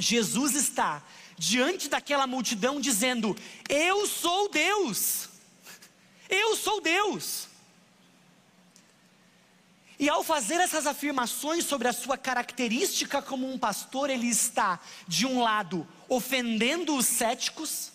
Jesus 0.00 0.54
está 0.54 1.02
diante 1.38 1.88
daquela 1.88 2.26
multidão 2.26 2.80
dizendo: 2.80 3.36
Eu 3.68 4.06
sou 4.06 4.50
Deus, 4.50 5.28
eu 6.28 6.56
sou 6.56 6.80
Deus. 6.80 7.48
E 9.98 10.08
ao 10.08 10.24
fazer 10.24 10.54
essas 10.54 10.86
afirmações 10.86 11.66
sobre 11.66 11.86
a 11.86 11.92
sua 11.92 12.16
característica 12.16 13.20
como 13.20 13.52
um 13.52 13.58
pastor, 13.58 14.08
ele 14.08 14.28
está, 14.28 14.80
de 15.06 15.26
um 15.26 15.42
lado, 15.42 15.86
ofendendo 16.08 16.96
os 16.96 17.04
céticos, 17.04 17.92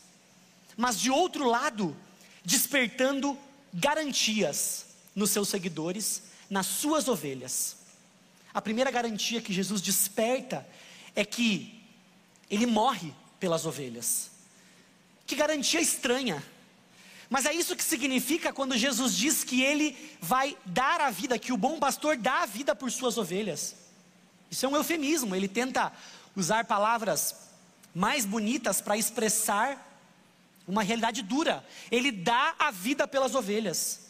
mas 0.77 0.99
de 0.99 1.09
outro 1.09 1.49
lado, 1.49 1.97
despertando 2.43 3.35
garantias 3.73 4.85
nos 5.15 5.31
seus 5.31 5.49
seguidores, 5.49 6.21
nas 6.47 6.67
suas 6.67 7.07
ovelhas. 7.07 7.77
A 8.53 8.61
primeira 8.61 8.91
garantia 8.91 9.41
que 9.41 9.51
Jesus 9.51 9.81
desperta 9.81 10.65
é 11.15 11.25
que 11.25 11.74
ele 12.49 12.65
morre 12.65 13.13
pelas 13.39 13.65
ovelhas. 13.65 14.31
Que 15.25 15.35
garantia 15.35 15.81
estranha. 15.81 16.43
Mas 17.29 17.45
é 17.45 17.53
isso 17.53 17.75
que 17.75 17.83
significa 17.83 18.53
quando 18.53 18.77
Jesus 18.77 19.15
diz 19.15 19.43
que 19.43 19.61
ele 19.61 19.97
vai 20.21 20.55
dar 20.65 21.01
a 21.01 21.09
vida, 21.09 21.39
que 21.39 21.51
o 21.51 21.57
bom 21.57 21.79
pastor 21.79 22.17
dá 22.17 22.43
a 22.43 22.45
vida 22.45 22.75
por 22.75 22.91
suas 22.91 23.17
ovelhas. 23.17 23.75
Isso 24.49 24.65
é 24.65 24.69
um 24.69 24.75
eufemismo, 24.75 25.35
ele 25.35 25.47
tenta 25.47 25.91
usar 26.35 26.65
palavras 26.65 27.35
mais 27.93 28.25
bonitas 28.25 28.81
para 28.81 28.97
expressar 28.97 29.81
uma 30.67 30.83
realidade 30.83 31.21
dura. 31.21 31.65
Ele 31.91 32.11
dá 32.11 32.55
a 32.59 32.69
vida 32.71 33.07
pelas 33.07 33.33
ovelhas. 33.33 34.01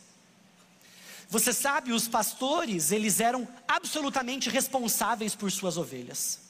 Você 1.30 1.54
sabe, 1.54 1.92
os 1.92 2.08
pastores, 2.08 2.92
eles 2.92 3.20
eram 3.20 3.48
absolutamente 3.68 4.50
responsáveis 4.50 5.36
por 5.36 5.52
suas 5.52 5.78
ovelhas. 5.78 6.45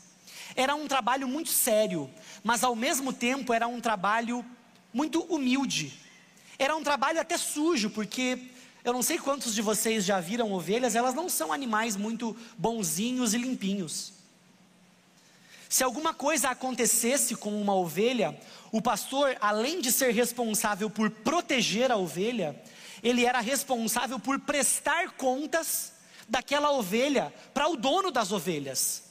Era 0.53 0.75
um 0.75 0.88
trabalho 0.88 1.27
muito 1.27 1.49
sério, 1.49 2.10
mas 2.43 2.63
ao 2.63 2.75
mesmo 2.75 3.13
tempo 3.13 3.53
era 3.53 3.67
um 3.67 3.79
trabalho 3.79 4.45
muito 4.93 5.21
humilde. 5.23 5.93
Era 6.60 6.75
um 6.75 6.84
trabalho 6.84 7.19
até 7.19 7.38
sujo, 7.38 7.89
porque 7.89 8.39
eu 8.84 8.93
não 8.93 9.01
sei 9.01 9.17
quantos 9.17 9.55
de 9.55 9.62
vocês 9.62 10.05
já 10.05 10.19
viram 10.19 10.53
ovelhas, 10.53 10.95
elas 10.95 11.13
não 11.15 11.27
são 11.27 11.51
animais 11.51 11.95
muito 11.95 12.36
bonzinhos 12.58 13.34
e 13.34 13.38
limpinhos. 13.38 14.13
Se 15.67 15.84
alguma 15.84 16.13
coisa 16.13 16.49
acontecesse 16.49 17.36
com 17.36 17.60
uma 17.60 17.73
ovelha, 17.73 18.39
o 18.71 18.81
pastor, 18.81 19.36
além 19.41 19.81
de 19.81 19.91
ser 19.91 20.13
responsável 20.13 20.89
por 20.89 21.10
proteger 21.10 21.91
a 21.91 21.97
ovelha, 21.97 22.62
ele 23.01 23.25
era 23.25 23.39
responsável 23.39 24.19
por 24.19 24.39
prestar 24.39 25.12
contas 25.12 25.93
daquela 26.29 26.71
ovelha 26.71 27.34
para 27.53 27.67
o 27.67 27.75
dono 27.75 28.12
das 28.12 28.31
ovelhas. 28.31 29.03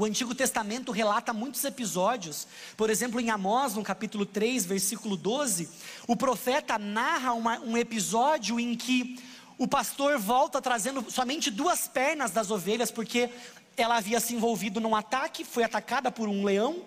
O 0.00 0.06
Antigo 0.06 0.34
Testamento 0.34 0.92
relata 0.92 1.30
muitos 1.30 1.62
episódios, 1.62 2.48
por 2.74 2.88
exemplo, 2.88 3.20
em 3.20 3.28
Amós, 3.28 3.74
no 3.74 3.82
capítulo 3.82 4.24
3, 4.24 4.64
versículo 4.64 5.14
12, 5.14 5.68
o 6.06 6.16
profeta 6.16 6.78
narra 6.78 7.34
uma, 7.34 7.58
um 7.58 7.76
episódio 7.76 8.58
em 8.58 8.74
que 8.74 9.22
o 9.58 9.68
pastor 9.68 10.18
volta 10.18 10.58
trazendo 10.62 11.04
somente 11.10 11.50
duas 11.50 11.86
pernas 11.86 12.30
das 12.30 12.50
ovelhas, 12.50 12.90
porque 12.90 13.28
ela 13.76 13.98
havia 13.98 14.20
se 14.20 14.34
envolvido 14.34 14.80
num 14.80 14.96
ataque, 14.96 15.44
foi 15.44 15.64
atacada 15.64 16.10
por 16.10 16.30
um 16.30 16.46
leão, 16.46 16.82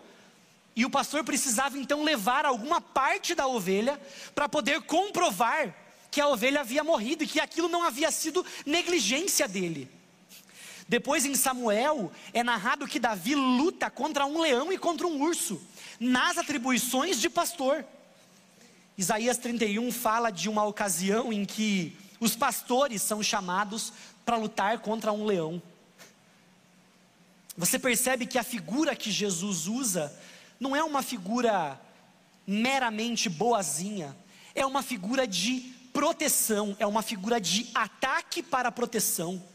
e 0.76 0.84
o 0.84 0.90
pastor 0.90 1.24
precisava 1.24 1.78
então 1.78 2.02
levar 2.02 2.48
alguma 2.48 2.82
parte 2.82 3.36
da 3.36 3.46
ovelha 3.46 4.02
para 4.34 4.50
poder 4.50 4.82
comprovar 4.82 5.72
que 6.10 6.20
a 6.20 6.28
ovelha 6.28 6.62
havia 6.62 6.84
morrido 6.84 7.24
e 7.24 7.28
que 7.28 7.40
aquilo 7.40 7.70
não 7.70 7.84
havia 7.84 8.10
sido 8.10 8.44
negligência 8.66 9.48
dele. 9.48 10.02
Depois 10.94 11.26
em 11.26 11.34
Samuel 11.34 12.12
é 12.36 12.44
narrado 12.44 12.86
que 12.86 13.00
Davi 13.00 13.34
luta 13.34 13.90
contra 13.90 14.28
um 14.28 14.40
leão 14.40 14.72
e 14.72 14.78
contra 14.78 15.08
um 15.08 15.24
urso, 15.24 15.60
nas 16.00 16.38
atribuições 16.38 17.20
de 17.20 17.32
pastor. 17.32 17.84
Isaías 18.96 19.40
31 19.40 19.92
fala 19.92 20.30
de 20.30 20.48
uma 20.48 20.64
ocasião 20.64 21.34
em 21.34 21.46
que 21.46 21.98
os 22.20 22.36
pastores 22.36 23.02
são 23.02 23.24
chamados 23.24 23.92
para 24.24 24.38
lutar 24.38 24.82
contra 24.82 25.12
um 25.12 25.26
leão. 25.26 25.60
Você 27.58 27.80
percebe 27.80 28.28
que 28.28 28.38
a 28.38 28.44
figura 28.44 28.96
que 28.96 29.10
Jesus 29.10 29.66
usa 29.66 30.16
não 30.60 30.76
é 30.76 30.84
uma 30.84 31.02
figura 31.02 31.82
meramente 32.46 33.30
boazinha, 33.30 34.16
é 34.54 34.64
uma 34.64 34.84
figura 34.84 35.26
de 35.26 35.74
proteção, 35.92 36.78
é 36.78 36.86
uma 36.86 37.02
figura 37.02 37.42
de 37.42 37.68
ataque 37.74 38.44
para 38.44 38.72
proteção. 38.72 39.53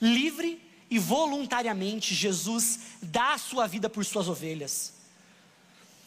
Livre 0.00 0.62
e 0.88 0.98
voluntariamente, 0.98 2.14
Jesus 2.14 2.78
dá 3.02 3.34
a 3.34 3.38
sua 3.38 3.66
vida 3.66 3.88
por 3.90 4.04
suas 4.04 4.28
ovelhas. 4.28 4.94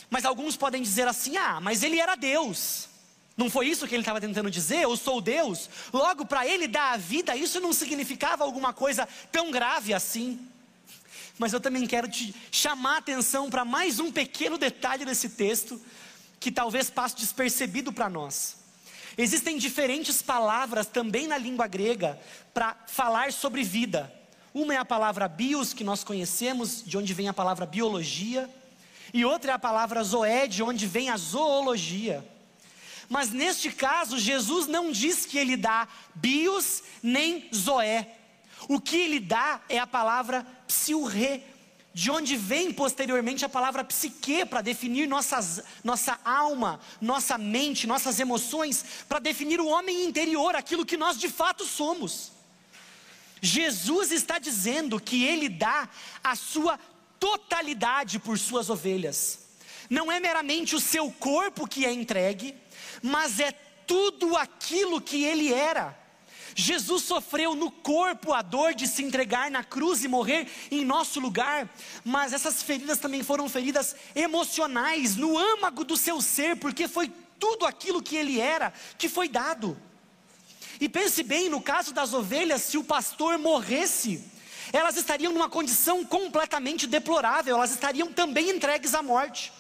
Mas 0.10 0.26
alguns 0.26 0.56
podem 0.56 0.82
dizer 0.82 1.08
assim: 1.08 1.38
ah, 1.38 1.60
mas 1.62 1.84
ele 1.84 2.00
era 2.00 2.16
Deus. 2.16 2.88
Não 3.36 3.50
foi 3.50 3.68
isso 3.68 3.88
que 3.88 3.96
ele 3.96 4.02
estava 4.02 4.20
tentando 4.20 4.52
dizer? 4.52 4.82
Eu 4.82 4.98
sou 4.98 5.22
Deus. 5.22 5.70
Logo, 5.94 6.26
para 6.26 6.46
ele 6.46 6.68
dar 6.68 6.92
a 6.92 6.98
vida, 6.98 7.36
isso 7.38 7.60
não 7.62 7.72
significava 7.72 8.44
alguma 8.44 8.74
coisa 8.74 9.08
tão 9.32 9.50
grave 9.50 9.94
assim. 9.94 10.46
Mas 11.38 11.54
eu 11.54 11.62
também 11.62 11.88
quero 11.88 12.10
te 12.10 12.36
chamar 12.52 12.96
a 12.96 12.98
atenção 12.98 13.50
para 13.50 13.64
mais 13.64 13.98
um 13.98 14.12
pequeno 14.12 14.58
detalhe 14.58 15.06
desse 15.06 15.30
texto, 15.30 15.82
que 16.38 16.52
talvez 16.52 16.90
passe 16.90 17.16
despercebido 17.16 17.94
para 17.94 18.10
nós. 18.10 18.58
Existem 19.18 19.58
diferentes 19.58 20.22
palavras 20.22 20.88
também 20.88 21.28
na 21.28 21.38
língua 21.38 21.68
grega 21.68 22.20
para 22.54 22.76
falar 22.88 23.32
sobre 23.34 23.64
vida. 23.64 24.14
Uma 24.54 24.74
é 24.74 24.78
a 24.78 24.86
palavra 24.86 25.28
bios, 25.28 25.74
que 25.74 25.84
nós 25.84 26.04
conhecemos, 26.04 26.84
de 26.84 26.98
onde 26.98 27.14
vem 27.14 27.28
a 27.28 27.34
palavra 27.34 27.66
biologia, 27.66 28.50
e 29.14 29.26
outra 29.26 29.52
é 29.52 29.56
a 29.56 29.60
palavra 29.60 30.04
zoé, 30.04 30.48
de 30.48 30.64
onde 30.64 30.86
vem 30.86 31.10
a 31.10 31.18
zoologia. 31.18 32.24
Mas 33.08 33.32
neste 33.32 33.72
caso, 33.72 34.20
Jesus 34.20 34.68
não 34.68 34.92
diz 34.92 35.26
que 35.26 35.38
ele 35.38 35.58
dá 35.58 35.88
bios 36.14 36.84
nem 37.02 37.50
zoé. 37.54 38.08
O 38.68 38.80
que 38.80 38.98
ele 38.98 39.20
dá 39.20 39.62
é 39.68 39.80
a 39.80 39.88
palavra 39.88 40.46
psiurre, 40.68 41.44
de 41.94 42.12
onde 42.12 42.38
vem 42.38 42.72
posteriormente 42.72 43.44
a 43.44 43.50
palavra 43.50 43.84
psique, 43.84 44.46
para 44.46 44.62
definir 44.62 45.08
nossas, 45.08 45.64
nossa 45.84 46.20
alma, 46.24 46.80
nossa 47.02 47.38
mente, 47.38 47.88
nossas 47.88 48.20
emoções, 48.20 48.86
para 49.08 49.20
definir 49.20 49.60
o 49.60 49.68
homem 49.68 50.06
interior, 50.06 50.56
aquilo 50.56 50.86
que 50.86 50.98
nós 50.98 51.20
de 51.20 51.30
fato 51.30 51.66
somos. 51.66 52.32
Jesus 53.42 54.12
está 54.12 54.38
dizendo 54.38 55.00
que 55.00 55.24
Ele 55.24 55.50
dá 55.50 55.90
a 56.24 56.36
sua 56.36 56.80
totalidade 57.20 58.20
por 58.20 58.38
suas 58.38 58.70
ovelhas, 58.70 59.40
não 59.90 60.12
é 60.12 60.20
meramente 60.20 60.76
o 60.76 60.80
seu 60.80 61.12
corpo 61.12 61.68
que 61.68 61.86
é 61.86 61.92
entregue, 61.92 62.56
mas 63.02 63.40
é 63.40 63.52
tudo 63.88 64.38
aquilo 64.38 65.02
que 65.02 65.24
Ele 65.24 65.52
era. 65.52 65.98
Jesus 66.56 67.04
sofreu 67.04 67.56
no 67.56 67.72
corpo 67.72 68.34
a 68.34 68.42
dor 68.42 68.74
de 68.74 68.88
se 68.88 69.04
entregar 69.04 69.50
na 69.52 69.64
cruz 69.64 70.04
e 70.04 70.08
morrer 70.08 70.48
em 70.72 70.84
nosso 70.84 71.20
lugar, 71.20 71.70
mas 72.04 72.34
essas 72.34 72.64
feridas 72.64 72.98
também 72.98 73.24
foram 73.24 73.48
feridas 73.48 73.96
emocionais, 74.16 75.16
no 75.16 75.38
âmago 75.38 75.84
do 75.84 75.98
seu 75.98 76.22
ser, 76.22 76.56
porque 76.58 76.88
foi 76.88 77.12
tudo 77.40 77.66
aquilo 77.66 78.02
que 78.02 78.16
ele 78.16 78.40
era 78.40 78.74
que 78.98 79.08
foi 79.08 79.30
dado. 79.30 79.78
E 80.80 80.88
pense 80.88 81.24
bem, 81.24 81.50
no 81.50 81.62
caso 81.62 81.94
das 81.94 82.14
ovelhas, 82.14 82.62
se 82.62 82.78
o 82.78 82.84
pastor 82.84 83.38
morresse, 83.38 84.24
elas 84.72 84.96
estariam 84.96 85.34
numa 85.34 85.50
condição 85.50 86.06
completamente 86.06 86.88
deplorável, 86.88 87.56
elas 87.56 87.72
estariam 87.72 88.12
também 88.12 88.50
entregues 88.50 88.94
à 88.94 89.02
morte. 89.02 89.52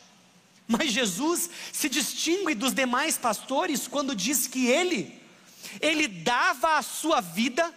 Mas 0.67 0.91
Jesus 0.91 1.49
se 1.73 1.89
distingue 1.89 2.54
dos 2.54 2.73
demais 2.73 3.17
pastores 3.17 3.88
quando 3.88 4.15
diz 4.15 4.47
que 4.47 4.67
ele 4.67 5.19
ele 5.82 6.08
dava 6.08 6.78
a 6.78 6.82
sua 6.82 7.22
vida 7.22 7.74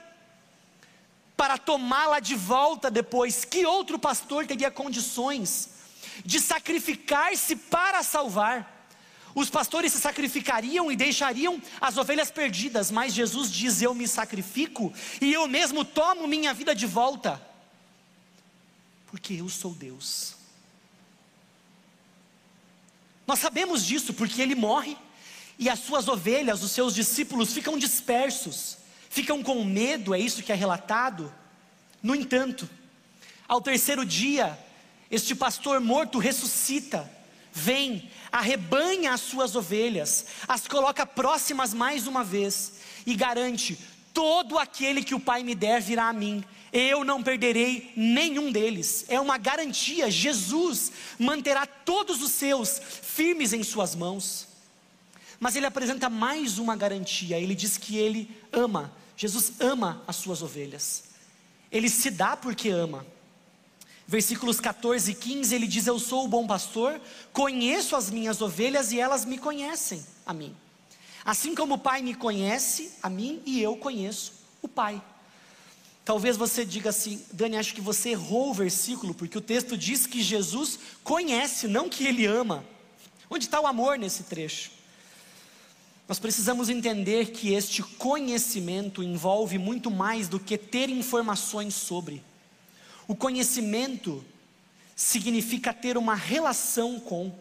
para 1.37 1.59
tomá-la 1.59 2.21
de 2.21 2.35
volta 2.35 2.91
depois. 2.91 3.45
Que 3.45 3.67
outro 3.67 3.99
pastor 3.99 4.47
teria 4.47 4.71
condições 4.71 5.71
de 6.25 6.41
sacrificar-se 6.41 7.57
para 7.57 8.03
salvar? 8.03 8.87
Os 9.35 9.49
pastores 9.49 9.93
se 9.93 9.99
sacrificariam 9.99 10.93
e 10.93 10.97
deixariam 10.97 11.61
as 11.81 11.97
ovelhas 11.97 12.31
perdidas, 12.31 12.91
mas 12.91 13.15
Jesus 13.15 13.51
diz: 13.51 13.81
Eu 13.81 13.95
me 13.95 14.07
sacrifico 14.07 14.93
e 15.21 15.33
eu 15.33 15.49
mesmo 15.49 15.85
tomo 15.85 16.29
minha 16.29 16.53
vida 16.53 16.75
de 16.75 16.87
volta, 16.87 17.41
porque 19.07 19.35
eu 19.35 19.49
sou 19.49 19.75
Deus. 19.75 20.37
Nós 23.27 23.39
sabemos 23.39 23.85
disso 23.85 24.13
porque 24.13 24.43
Ele 24.43 24.55
morre 24.55 24.97
e 25.63 25.69
as 25.69 25.79
suas 25.79 26.09
ovelhas, 26.09 26.65
os 26.65 26.73
seus 26.73 26.93
discípulos, 26.93 27.53
ficam 27.53 27.79
dispersos, 27.79 28.79
ficam 29.09 29.45
com 29.45 29.65
medo, 29.65 30.13
é 30.13 30.19
isso 30.19 30.43
que 30.43 30.51
é 30.51 30.57
relatado. 30.57 31.33
No 32.03 32.17
entanto, 32.17 32.69
ao 33.47 33.61
terceiro 33.61 34.05
dia, 34.05 34.59
este 35.09 35.37
pastor 35.37 35.81
morto 35.81 36.19
ressuscita, 36.19 37.09
vem, 37.53 38.11
arrebanha 38.33 39.13
as 39.13 39.21
suas 39.21 39.55
ovelhas, 39.55 40.27
as 40.49 40.67
coloca 40.67 41.07
próximas 41.07 41.73
mais 41.73 42.09
uma 42.09 42.25
vez 42.25 42.73
e 43.07 43.15
garante: 43.15 43.79
todo 44.13 44.59
aquele 44.59 45.05
que 45.05 45.15
o 45.15 45.21
Pai 45.21 45.45
me 45.45 45.55
der 45.55 45.81
virá 45.81 46.09
a 46.09 46.13
mim, 46.13 46.43
eu 46.73 47.05
não 47.05 47.23
perderei 47.23 47.93
nenhum 47.97 48.51
deles. 48.51 49.05
É 49.09 49.21
uma 49.21 49.39
garantia, 49.39 50.11
Jesus 50.11 50.91
manterá 51.21 51.67
todos 51.67 52.21
os 52.21 52.33
seus 52.33 52.81
firmes 52.81 53.53
em 53.53 53.63
Suas 53.63 53.95
mãos. 53.95 54.51
Mas 55.43 55.57
ele 55.57 55.67
apresenta 55.67 56.09
mais 56.09 56.57
uma 56.57 56.77
garantia. 56.77 57.37
Ele 57.37 57.53
diz 57.53 57.77
que 57.77 57.97
ele 57.97 58.31
ama. 58.53 58.93
Jesus 59.17 59.55
ama 59.59 60.01
as 60.07 60.15
suas 60.15 60.41
ovelhas. 60.41 61.03
Ele 61.69 61.89
se 61.89 62.13
dá 62.13 62.37
porque 62.37 62.69
ama. 62.69 63.05
Versículos 64.07 64.61
14 64.61 65.11
e 65.11 65.15
15 65.17 65.53
ele 65.53 65.67
diz: 65.67 65.89
Eu 65.89 65.99
sou 65.99 66.27
o 66.27 66.29
bom 66.29 66.47
pastor, 66.47 67.01
conheço 67.33 67.97
as 67.97 68.09
minhas 68.09 68.41
ovelhas 68.41 68.93
e 68.93 69.01
elas 69.01 69.25
me 69.25 69.37
conhecem 69.37 70.07
a 70.25 70.33
mim. 70.33 70.55
Assim 71.25 71.57
como 71.57 71.75
o 71.75 71.79
Pai 71.79 72.03
me 72.03 72.15
conhece 72.15 72.93
a 73.03 73.11
mim 73.11 73.43
e 73.45 73.61
eu 73.61 73.77
conheço 73.77 74.35
o 74.63 74.69
Pai. 74.69 75.03
Talvez 76.05 76.37
você 76.37 76.65
diga 76.65 76.91
assim, 76.91 77.21
Dani, 77.33 77.57
acho 77.57 77.75
que 77.75 77.81
você 77.81 78.11
errou 78.11 78.51
o 78.51 78.55
versículo, 78.55 79.13
porque 79.13 79.39
o 79.39 79.41
texto 79.41 79.77
diz 79.77 80.07
que 80.07 80.23
Jesus 80.23 80.79
conhece, 81.03 81.67
não 81.67 81.89
que 81.89 82.07
ele 82.07 82.27
ama. 82.27 82.65
Onde 83.29 83.47
está 83.47 83.61
o 83.61 83.67
amor 83.67 83.99
nesse 83.99 84.23
trecho? 84.23 84.82
Nós 86.09 86.19
precisamos 86.19 86.69
entender 86.69 87.31
que 87.31 87.55
este 87.55 87.83
conhecimento 87.83 89.03
envolve 89.03 89.59
muito 89.59 89.91
mais 89.91 90.29
do 90.29 90.39
que 90.39 90.59
ter 90.59 90.89
informações 90.91 91.75
sobre. 91.75 92.23
O 93.07 93.15
conhecimento 93.15 94.25
significa 94.97 95.73
ter 95.73 95.97
uma 95.97 96.15
relação 96.15 97.01
com. 97.01 97.33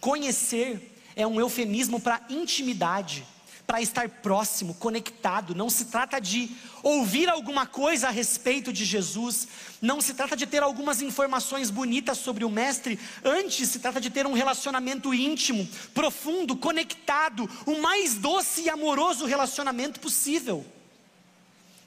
Conhecer 0.00 0.96
é 1.14 1.26
um 1.26 1.40
eufemismo 1.40 2.00
para 2.00 2.24
intimidade 2.28 3.24
para 3.70 3.80
estar 3.80 4.08
próximo, 4.08 4.74
conectado. 4.74 5.54
Não 5.54 5.70
se 5.70 5.84
trata 5.84 6.20
de 6.20 6.50
ouvir 6.82 7.28
alguma 7.28 7.68
coisa 7.68 8.08
a 8.08 8.10
respeito 8.10 8.72
de 8.72 8.84
Jesus, 8.84 9.46
não 9.80 10.00
se 10.00 10.12
trata 10.12 10.36
de 10.36 10.44
ter 10.44 10.60
algumas 10.60 11.00
informações 11.00 11.70
bonitas 11.70 12.18
sobre 12.18 12.44
o 12.44 12.50
Mestre, 12.50 12.98
antes 13.24 13.68
se 13.68 13.78
trata 13.78 14.00
de 14.00 14.10
ter 14.10 14.26
um 14.26 14.32
relacionamento 14.32 15.14
íntimo, 15.14 15.68
profundo, 15.94 16.56
conectado, 16.56 17.48
o 17.64 17.80
mais 17.80 18.16
doce 18.16 18.62
e 18.62 18.68
amoroso 18.68 19.24
relacionamento 19.24 20.00
possível. 20.00 20.66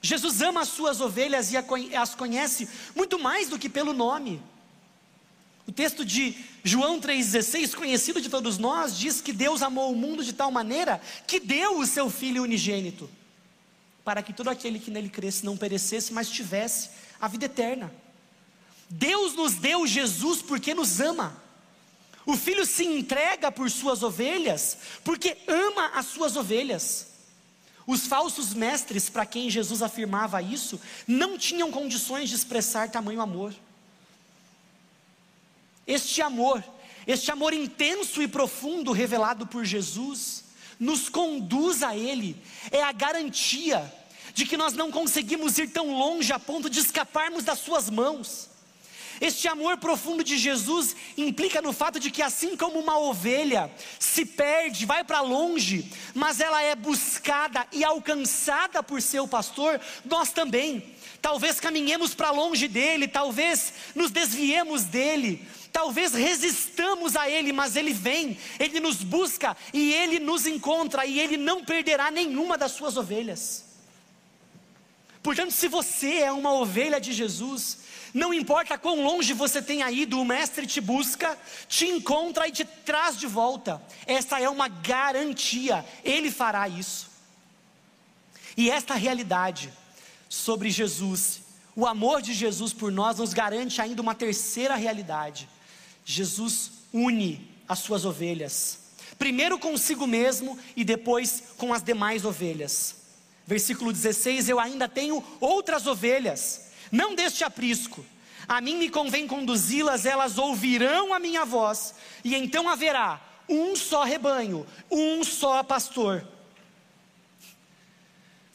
Jesus 0.00 0.40
ama 0.40 0.62
as 0.62 0.68
suas 0.68 1.02
ovelhas 1.02 1.52
e 1.52 1.56
as 1.94 2.14
conhece 2.14 2.66
muito 2.96 3.18
mais 3.18 3.50
do 3.50 3.58
que 3.58 3.68
pelo 3.68 3.92
nome. 3.92 4.42
Texto 5.72 6.04
de 6.04 6.36
João 6.62 7.00
3,16, 7.00 7.74
conhecido 7.74 8.20
de 8.20 8.28
todos 8.28 8.58
nós, 8.58 8.98
diz 8.98 9.20
que 9.20 9.32
Deus 9.32 9.62
amou 9.62 9.92
o 9.92 9.96
mundo 9.96 10.22
de 10.22 10.32
tal 10.32 10.50
maneira 10.50 11.00
que 11.26 11.40
deu 11.40 11.78
o 11.78 11.86
seu 11.86 12.10
Filho 12.10 12.42
unigênito, 12.42 13.08
para 14.04 14.22
que 14.22 14.32
todo 14.32 14.48
aquele 14.48 14.78
que 14.78 14.90
nele 14.90 15.08
cresce 15.08 15.44
não 15.44 15.56
perecesse, 15.56 16.12
mas 16.12 16.28
tivesse 16.28 16.90
a 17.20 17.28
vida 17.28 17.46
eterna. 17.46 17.92
Deus 18.90 19.34
nos 19.34 19.54
deu 19.54 19.86
Jesus 19.86 20.42
porque 20.42 20.74
nos 20.74 21.00
ama. 21.00 21.42
O 22.26 22.36
filho 22.36 22.64
se 22.64 22.84
entrega 22.84 23.50
por 23.50 23.70
suas 23.70 24.02
ovelhas, 24.02 24.78
porque 25.02 25.36
ama 25.46 25.92
as 25.94 26.06
suas 26.06 26.36
ovelhas. 26.36 27.08
Os 27.86 28.06
falsos 28.06 28.54
mestres, 28.54 29.10
para 29.10 29.26
quem 29.26 29.50
Jesus 29.50 29.82
afirmava 29.82 30.40
isso, 30.40 30.80
não 31.06 31.36
tinham 31.36 31.70
condições 31.70 32.30
de 32.30 32.34
expressar 32.34 32.90
tamanho 32.90 33.20
amor. 33.20 33.54
Este 35.86 36.22
amor, 36.22 36.64
este 37.06 37.30
amor 37.30 37.52
intenso 37.52 38.22
e 38.22 38.28
profundo 38.28 38.92
revelado 38.92 39.46
por 39.46 39.64
Jesus, 39.64 40.44
nos 40.78 41.08
conduz 41.08 41.82
a 41.82 41.96
Ele, 41.96 42.36
é 42.70 42.82
a 42.82 42.92
garantia 42.92 43.92
de 44.32 44.44
que 44.44 44.56
nós 44.56 44.72
não 44.72 44.90
conseguimos 44.90 45.58
ir 45.58 45.68
tão 45.68 45.96
longe 45.96 46.32
a 46.32 46.38
ponto 46.38 46.68
de 46.68 46.80
escaparmos 46.80 47.44
das 47.44 47.60
Suas 47.60 47.88
mãos. 47.88 48.50
Este 49.20 49.46
amor 49.46 49.76
profundo 49.76 50.24
de 50.24 50.36
Jesus 50.36 50.96
implica 51.16 51.62
no 51.62 51.72
fato 51.72 52.00
de 52.00 52.10
que, 52.10 52.20
assim 52.20 52.56
como 52.56 52.80
uma 52.80 52.98
ovelha 52.98 53.70
se 53.98 54.26
perde, 54.26 54.84
vai 54.84 55.04
para 55.04 55.20
longe, 55.20 55.90
mas 56.14 56.40
ela 56.40 56.60
é 56.60 56.74
buscada 56.74 57.64
e 57.72 57.84
alcançada 57.84 58.82
por 58.82 59.00
seu 59.00 59.28
pastor, 59.28 59.80
nós 60.04 60.32
também. 60.32 60.94
Talvez 61.24 61.58
caminhemos 61.58 62.14
para 62.14 62.30
longe 62.30 62.68
dele, 62.68 63.08
talvez 63.08 63.72
nos 63.94 64.10
desviemos 64.10 64.84
dele, 64.84 65.42
talvez 65.72 66.12
resistamos 66.12 67.16
a 67.16 67.30
ele, 67.30 67.50
mas 67.50 67.76
ele 67.76 67.94
vem, 67.94 68.38
ele 68.60 68.78
nos 68.78 68.96
busca 68.96 69.56
e 69.72 69.90
ele 69.94 70.18
nos 70.18 70.46
encontra, 70.46 71.06
e 71.06 71.18
ele 71.18 71.38
não 71.38 71.64
perderá 71.64 72.10
nenhuma 72.10 72.58
das 72.58 72.72
suas 72.72 72.98
ovelhas. 72.98 73.64
Portanto, 75.22 75.52
se 75.52 75.66
você 75.66 76.18
é 76.18 76.30
uma 76.30 76.52
ovelha 76.52 77.00
de 77.00 77.10
Jesus, 77.10 77.78
não 78.12 78.34
importa 78.34 78.76
quão 78.76 79.02
longe 79.02 79.32
você 79.32 79.62
tenha 79.62 79.90
ido, 79.90 80.20
o 80.20 80.26
Mestre 80.26 80.66
te 80.66 80.78
busca, 80.78 81.38
te 81.66 81.86
encontra 81.86 82.46
e 82.48 82.52
te 82.52 82.66
traz 82.66 83.18
de 83.18 83.26
volta. 83.26 83.82
Essa 84.06 84.40
é 84.40 84.48
uma 84.50 84.68
garantia, 84.68 85.86
Ele 86.04 86.30
fará 86.30 86.68
isso. 86.68 87.08
E 88.58 88.70
esta 88.70 88.92
realidade 88.92 89.72
sobre 90.34 90.70
Jesus, 90.70 91.42
o 91.76 91.86
amor 91.86 92.20
de 92.20 92.34
Jesus 92.34 92.72
por 92.72 92.90
nós, 92.90 93.18
nos 93.18 93.32
garante 93.32 93.80
ainda 93.80 94.02
uma 94.02 94.14
terceira 94.14 94.74
realidade. 94.74 95.48
Jesus 96.04 96.72
une 96.92 97.48
as 97.68 97.78
suas 97.78 98.04
ovelhas, 98.04 98.78
primeiro 99.18 99.58
consigo 99.58 100.06
mesmo 100.06 100.58
e 100.76 100.84
depois 100.84 101.54
com 101.56 101.72
as 101.72 101.82
demais 101.82 102.24
ovelhas. 102.24 102.96
Versículo 103.46 103.92
16: 103.92 104.48
Eu 104.48 104.58
ainda 104.58 104.88
tenho 104.88 105.24
outras 105.40 105.86
ovelhas 105.86 106.64
não 106.90 107.14
deste 107.14 107.44
aprisco. 107.44 108.04
A 108.46 108.60
mim 108.60 108.76
me 108.76 108.90
convém 108.90 109.26
conduzi-las, 109.26 110.04
elas 110.04 110.36
ouvirão 110.36 111.14
a 111.14 111.18
minha 111.18 111.44
voz, 111.44 111.94
e 112.22 112.34
então 112.34 112.68
haverá 112.68 113.20
um 113.48 113.74
só 113.74 114.04
rebanho, 114.04 114.66
um 114.90 115.24
só 115.24 115.62
pastor. 115.62 116.26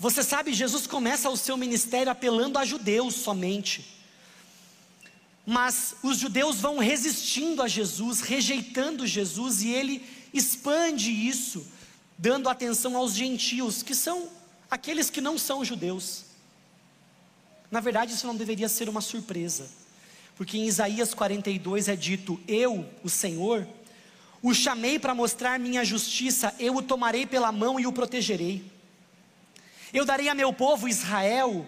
Você 0.02 0.24
sabe, 0.24 0.54
Jesus 0.54 0.88
começa 0.88 1.30
o 1.30 1.36
seu 1.36 1.58
ministério 1.58 2.10
apelando 2.10 2.58
a 2.58 2.64
judeus 2.64 3.16
somente. 3.16 4.00
Mas 5.46 5.96
os 6.02 6.18
judeus 6.18 6.56
vão 6.62 6.78
resistindo 6.78 7.62
a 7.62 7.68
Jesus, 7.68 8.22
rejeitando 8.22 9.06
Jesus, 9.06 9.62
e 9.62 9.68
ele 9.68 10.08
expande 10.34 11.12
isso, 11.12 11.68
dando 12.18 12.48
atenção 12.48 12.96
aos 12.96 13.14
gentios, 13.14 13.84
que 13.84 13.94
são 13.94 14.30
aqueles 14.72 15.10
que 15.10 15.20
não 15.20 15.38
são 15.38 15.66
judeus. 15.66 16.24
Na 17.70 17.82
verdade, 17.82 18.14
isso 18.14 18.26
não 18.26 18.38
deveria 18.38 18.70
ser 18.70 18.88
uma 18.88 19.02
surpresa, 19.02 19.70
porque 20.38 20.58
em 20.58 20.66
Isaías 20.66 21.14
42 21.14 21.90
é 21.90 21.96
dito: 21.98 22.40
Eu, 22.48 22.88
o 23.04 23.10
Senhor, 23.10 23.68
o 24.42 24.54
chamei 24.54 24.98
para 24.98 25.14
mostrar 25.14 25.60
minha 25.60 25.84
justiça, 25.84 26.56
eu 26.58 26.78
o 26.78 26.82
tomarei 26.82 27.26
pela 27.26 27.52
mão 27.52 27.78
e 27.78 27.86
o 27.86 27.92
protegerei. 27.92 28.79
Eu 29.94 30.06
darei 30.06 30.30
a 30.30 30.36
meu 30.36 30.54
povo 30.54 30.88
Israel, 30.88 31.68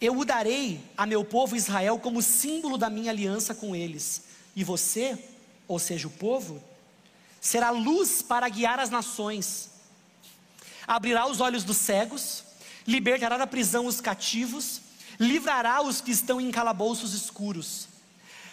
eu 0.00 0.16
o 0.16 0.24
darei 0.24 0.80
a 0.96 1.04
meu 1.06 1.24
povo 1.24 1.56
Israel 1.56 1.98
como 1.98 2.22
símbolo 2.22 2.78
da 2.78 2.88
minha 2.88 3.10
aliança 3.10 3.54
com 3.54 3.74
eles. 3.74 4.22
E 4.54 4.62
você, 4.62 5.18
ou 5.66 5.78
seja, 5.78 6.06
o 6.06 6.10
povo, 6.10 6.62
será 7.40 7.70
luz 7.70 8.22
para 8.22 8.48
guiar 8.48 8.78
as 8.78 8.90
nações, 8.90 9.70
abrirá 10.86 11.26
os 11.26 11.40
olhos 11.40 11.64
dos 11.64 11.76
cegos, 11.76 12.44
libertará 12.86 13.36
da 13.36 13.46
prisão 13.46 13.86
os 13.86 14.00
cativos, 14.00 14.80
livrará 15.18 15.82
os 15.82 16.00
que 16.00 16.12
estão 16.12 16.40
em 16.40 16.50
calabouços 16.50 17.12
escuros. 17.12 17.88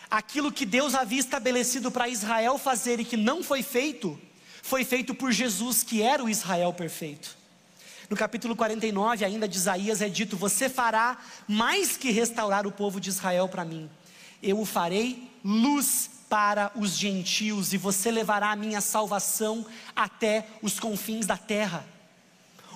Aquilo 0.10 0.52
que 0.52 0.66
Deus 0.66 0.96
havia 0.96 1.20
estabelecido 1.20 1.92
para 1.92 2.08
Israel 2.08 2.58
fazer 2.58 3.00
e 3.00 3.06
que 3.06 3.18
não 3.18 3.44
foi 3.44 3.62
feito, 3.62 4.20
foi 4.62 4.84
feito 4.84 5.14
por 5.14 5.32
Jesus, 5.32 5.84
que 5.84 6.02
era 6.02 6.24
o 6.24 6.30
Israel 6.30 6.74
perfeito. 6.74 7.43
No 8.14 8.18
capítulo 8.18 8.56
49, 8.56 9.26
ainda 9.26 9.48
de 9.48 9.58
Isaías, 9.58 10.00
é 10.00 10.08
dito: 10.08 10.38
Você 10.38 10.70
fará 10.70 11.18
mais 11.48 11.98
que 11.98 12.12
restaurar 12.12 12.68
o 12.68 12.72
povo 12.72 13.02
de 13.02 13.10
Israel 13.10 13.50
para 13.50 13.66
mim, 13.66 13.90
eu 14.40 14.60
o 14.60 14.66
farei 14.66 15.32
luz 15.44 16.12
para 16.30 16.72
os 16.76 16.96
gentios, 16.96 17.74
e 17.74 17.78
você 17.78 18.12
levará 18.12 18.52
a 18.52 18.56
minha 18.56 18.82
salvação 18.82 19.66
até 19.96 20.46
os 20.62 20.80
confins 20.80 21.26
da 21.26 21.38
terra. 21.38 21.84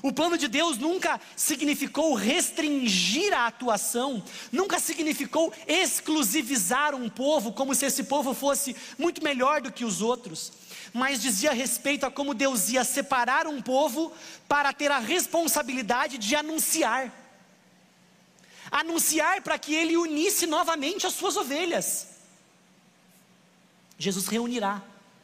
O 0.01 0.13
plano 0.13 0.37
de 0.37 0.47
Deus 0.47 0.77
nunca 0.77 1.19
significou 1.35 2.13
restringir 2.13 3.33
a 3.33 3.47
atuação, 3.47 4.23
nunca 4.51 4.79
significou 4.79 5.51
exclusivizar 5.67 6.93
um 6.93 7.09
povo, 7.09 7.51
como 7.51 7.73
se 7.73 7.85
esse 7.85 8.03
povo 8.03 8.33
fosse 8.33 8.75
muito 8.97 9.23
melhor 9.23 9.59
do 9.61 9.71
que 9.71 9.83
os 9.83 10.01
outros, 10.01 10.53
mas 10.93 11.21
dizia 11.21 11.51
respeito 11.51 12.05
a 12.05 12.11
como 12.11 12.33
Deus 12.33 12.69
ia 12.69 12.83
separar 12.83 13.47
um 13.47 13.61
povo 13.61 14.11
para 14.47 14.71
ter 14.71 14.91
a 14.91 14.99
responsabilidade 14.99 16.17
de 16.17 16.35
anunciar. 16.35 17.11
Anunciar 18.69 19.41
para 19.41 19.57
que 19.57 19.73
ele 19.73 19.97
unisse 19.97 20.45
novamente 20.45 21.07
as 21.07 21.13
suas 21.13 21.35
ovelhas. 21.37 22.07
Jesus 23.97 24.27
reunirá 24.27 24.83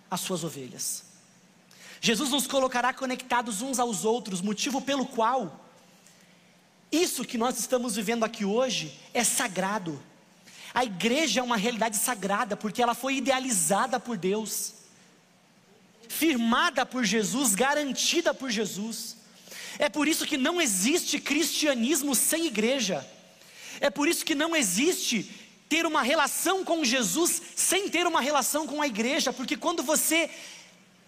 as 0.09 0.21
suas 0.21 0.43
ovelhas. 0.43 1.02
Jesus 2.05 2.31
nos 2.31 2.45
colocará 2.45 2.93
conectados 2.93 3.61
uns 3.61 3.79
aos 3.79 4.03
outros, 4.03 4.41
motivo 4.41 4.81
pelo 4.81 5.05
qual 5.05 5.65
isso 6.91 7.23
que 7.23 7.37
nós 7.37 7.57
estamos 7.57 7.95
vivendo 7.95 8.25
aqui 8.25 8.43
hoje 8.43 8.99
é 9.13 9.23
sagrado. 9.23 10.03
A 10.73 10.83
igreja 10.83 11.39
é 11.39 11.43
uma 11.43 11.55
realidade 11.55 11.95
sagrada 11.95 12.57
porque 12.57 12.83
ela 12.83 12.93
foi 12.93 13.15
idealizada 13.15 14.01
por 14.01 14.17
Deus, 14.17 14.73
firmada 16.09 16.85
por 16.85 17.05
Jesus, 17.05 17.55
garantida 17.55 18.33
por 18.33 18.51
Jesus. 18.51 19.15
É 19.79 19.87
por 19.87 20.05
isso 20.05 20.25
que 20.25 20.35
não 20.35 20.61
existe 20.61 21.21
cristianismo 21.21 22.13
sem 22.13 22.47
igreja. 22.47 23.09
É 23.79 23.89
por 23.89 24.09
isso 24.09 24.25
que 24.25 24.35
não 24.35 24.53
existe 24.53 25.31
ter 25.69 25.85
uma 25.85 26.01
relação 26.01 26.65
com 26.65 26.83
Jesus 26.83 27.41
sem 27.55 27.87
ter 27.87 28.05
uma 28.05 28.19
relação 28.19 28.67
com 28.67 28.81
a 28.81 28.87
igreja, 28.87 29.31
porque 29.31 29.55
quando 29.55 29.81
você 29.81 30.29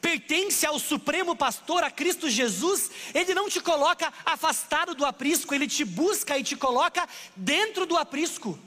pertence 0.05 0.63
ao 0.67 0.77
Supremo 0.77 1.35
Pastor, 1.35 1.83
a 1.83 1.89
Cristo 1.89 2.29
Jesus, 2.29 2.91
Ele 3.11 3.33
não 3.33 3.49
te 3.49 3.59
coloca 3.59 4.13
afastado 4.23 4.93
do 4.93 5.03
aprisco, 5.03 5.55
Ele 5.55 5.67
te 5.67 5.83
busca 5.83 6.37
e 6.37 6.43
te 6.43 6.55
coloca 6.55 7.09
dentro 7.35 7.87
do 7.87 7.97
aprisco. 7.97 8.59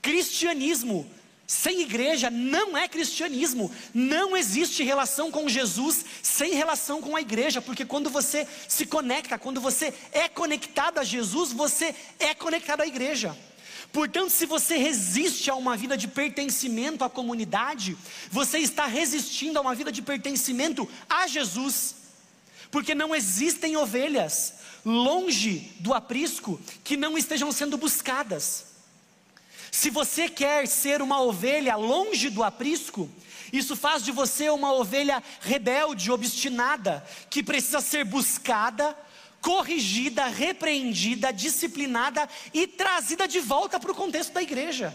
Cristianismo 0.00 1.10
sem 1.44 1.80
igreja 1.80 2.30
não 2.30 2.78
é 2.78 2.86
cristianismo, 2.86 3.68
não 3.92 4.36
existe 4.36 4.84
relação 4.84 5.32
com 5.32 5.48
Jesus 5.48 6.04
sem 6.22 6.54
relação 6.54 7.02
com 7.02 7.16
a 7.16 7.20
igreja, 7.20 7.60
porque 7.60 7.84
quando 7.84 8.08
você 8.08 8.46
se 8.68 8.86
conecta, 8.86 9.36
quando 9.36 9.60
você 9.60 9.92
é 10.12 10.28
conectado 10.28 10.98
a 10.98 11.02
Jesus, 11.02 11.52
você 11.52 11.92
é 12.20 12.32
conectado 12.32 12.82
à 12.82 12.86
igreja. 12.86 13.36
Portanto, 13.92 14.30
se 14.30 14.46
você 14.46 14.76
resiste 14.76 15.50
a 15.50 15.54
uma 15.56 15.76
vida 15.76 15.96
de 15.96 16.06
pertencimento 16.06 17.04
à 17.04 17.10
comunidade, 17.10 17.96
você 18.30 18.58
está 18.58 18.86
resistindo 18.86 19.58
a 19.58 19.60
uma 19.60 19.74
vida 19.74 19.90
de 19.90 20.00
pertencimento 20.00 20.88
a 21.08 21.26
Jesus, 21.26 21.96
porque 22.70 22.94
não 22.94 23.14
existem 23.14 23.76
ovelhas 23.76 24.54
longe 24.84 25.72
do 25.80 25.92
aprisco 25.92 26.60
que 26.84 26.96
não 26.96 27.18
estejam 27.18 27.50
sendo 27.50 27.76
buscadas. 27.76 28.66
Se 29.70 29.90
você 29.90 30.28
quer 30.28 30.66
ser 30.66 31.02
uma 31.02 31.20
ovelha 31.20 31.76
longe 31.76 32.30
do 32.30 32.42
aprisco, 32.42 33.10
isso 33.52 33.74
faz 33.74 34.04
de 34.04 34.12
você 34.12 34.50
uma 34.50 34.72
ovelha 34.72 35.22
rebelde, 35.40 36.10
obstinada, 36.10 37.04
que 37.28 37.42
precisa 37.42 37.80
ser 37.80 38.04
buscada, 38.04 38.96
corrigida, 39.40 40.26
repreendida, 40.26 41.32
disciplinada 41.32 42.28
e 42.52 42.66
trazida 42.66 43.26
de 43.26 43.40
volta 43.40 43.80
para 43.80 43.92
o 43.92 43.94
contexto 43.94 44.32
da 44.32 44.42
igreja. 44.42 44.94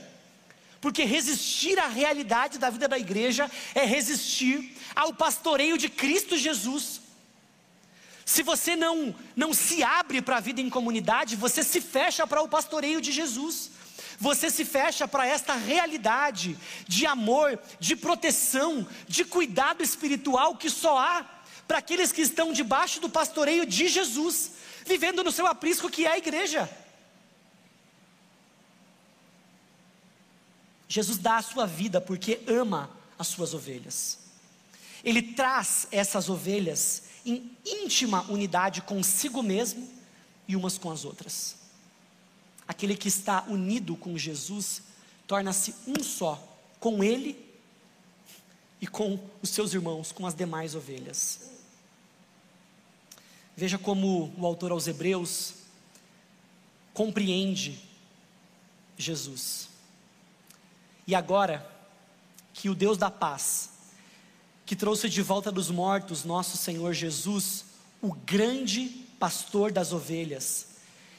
porque 0.82 1.04
resistir 1.04 1.80
à 1.80 1.88
realidade 1.88 2.60
da 2.60 2.70
vida 2.70 2.88
da 2.88 3.00
igreja 3.00 3.50
é 3.74 3.84
resistir 3.86 4.78
ao 4.96 5.14
pastoreio 5.14 5.80
de 5.80 5.90
Cristo 5.90 6.38
Jesus. 6.38 7.02
Se 8.24 8.44
você 8.44 8.76
não, 8.76 9.16
não 9.36 9.52
se 9.52 9.82
abre 9.82 10.22
para 10.22 10.38
a 10.38 10.40
vida 10.40 10.62
em 10.62 10.70
comunidade, 10.70 11.36
você 11.36 11.64
se 11.64 11.82
fecha 11.82 12.28
para 12.28 12.42
o 12.42 12.48
pastoreio 12.48 13.02
de 13.02 13.12
Jesus. 13.12 13.72
Você 14.20 14.50
se 14.50 14.64
fecha 14.64 15.08
para 15.08 15.28
esta 15.28 15.54
realidade 15.54 16.58
de 16.88 17.06
amor, 17.06 17.60
de 17.80 17.96
proteção, 17.96 18.88
de 19.08 19.26
cuidado 19.26 19.84
espiritual 19.84 20.56
que 20.56 20.70
só 20.70 20.98
há 20.98 21.26
para 21.68 21.80
aqueles 21.80 22.12
que 22.12 22.22
estão 22.22 22.54
debaixo 22.54 23.00
do 23.00 23.10
pastoreio 23.10 23.66
de 23.66 23.88
Jesus, 23.88 24.52
vivendo 24.86 25.24
no 25.24 25.32
seu 25.32 25.48
aprisco 25.48 25.90
que 25.90 26.06
é 26.06 26.12
a 26.12 26.18
igreja. 26.18 26.70
Jesus 30.88 31.18
dá 31.18 31.38
a 31.38 31.42
sua 31.42 31.66
vida 31.66 32.00
porque 32.00 32.42
ama 32.48 32.90
as 33.18 33.28
suas 33.28 33.54
ovelhas. 33.54 34.20
Ele 35.04 35.22
traz 35.22 35.88
essas 35.92 36.30
ovelhas 36.30 37.04
em 37.26 37.52
íntima 37.66 38.22
unidade 38.30 38.82
consigo 38.82 39.42
mesmo 39.42 39.90
e 40.48 40.56
umas 40.56 40.78
com 40.78 40.92
as 40.92 41.06
outras. 41.06 41.56
Aquele 42.68 42.96
que 42.96 43.08
está 43.08 43.44
unido 43.48 43.96
com 43.96 44.18
Jesus 44.18 44.84
torna-se 45.28 45.74
um 45.88 46.04
só 46.04 46.42
com 46.80 47.04
ele 47.04 47.44
e 48.80 48.88
com 48.88 49.20
os 49.42 49.50
seus 49.50 49.74
irmãos, 49.74 50.12
com 50.12 50.26
as 50.26 50.36
demais 50.36 50.76
ovelhas. 50.76 51.55
Veja 53.56 53.78
como 53.78 54.34
o 54.38 54.46
autor 54.46 54.72
aos 54.72 54.88
Hebreus 54.88 55.54
compreende 56.94 57.80
Jesus. 58.98 59.70
E 61.08 61.14
agora 61.14 61.70
que 62.54 62.70
o 62.70 62.76
Deus 62.76 62.98
da 62.98 63.12
paz 63.12 63.70
que 64.66 64.76
trouxe 64.76 65.08
de 65.08 65.22
volta 65.22 65.52
dos 65.52 65.70
mortos 65.70 66.24
nosso 66.24 66.58
Senhor 66.58 66.94
Jesus, 66.94 67.66
o 68.02 68.14
grande 68.14 68.88
pastor 69.20 69.72
das 69.72 69.94
ovelhas, 69.94 70.68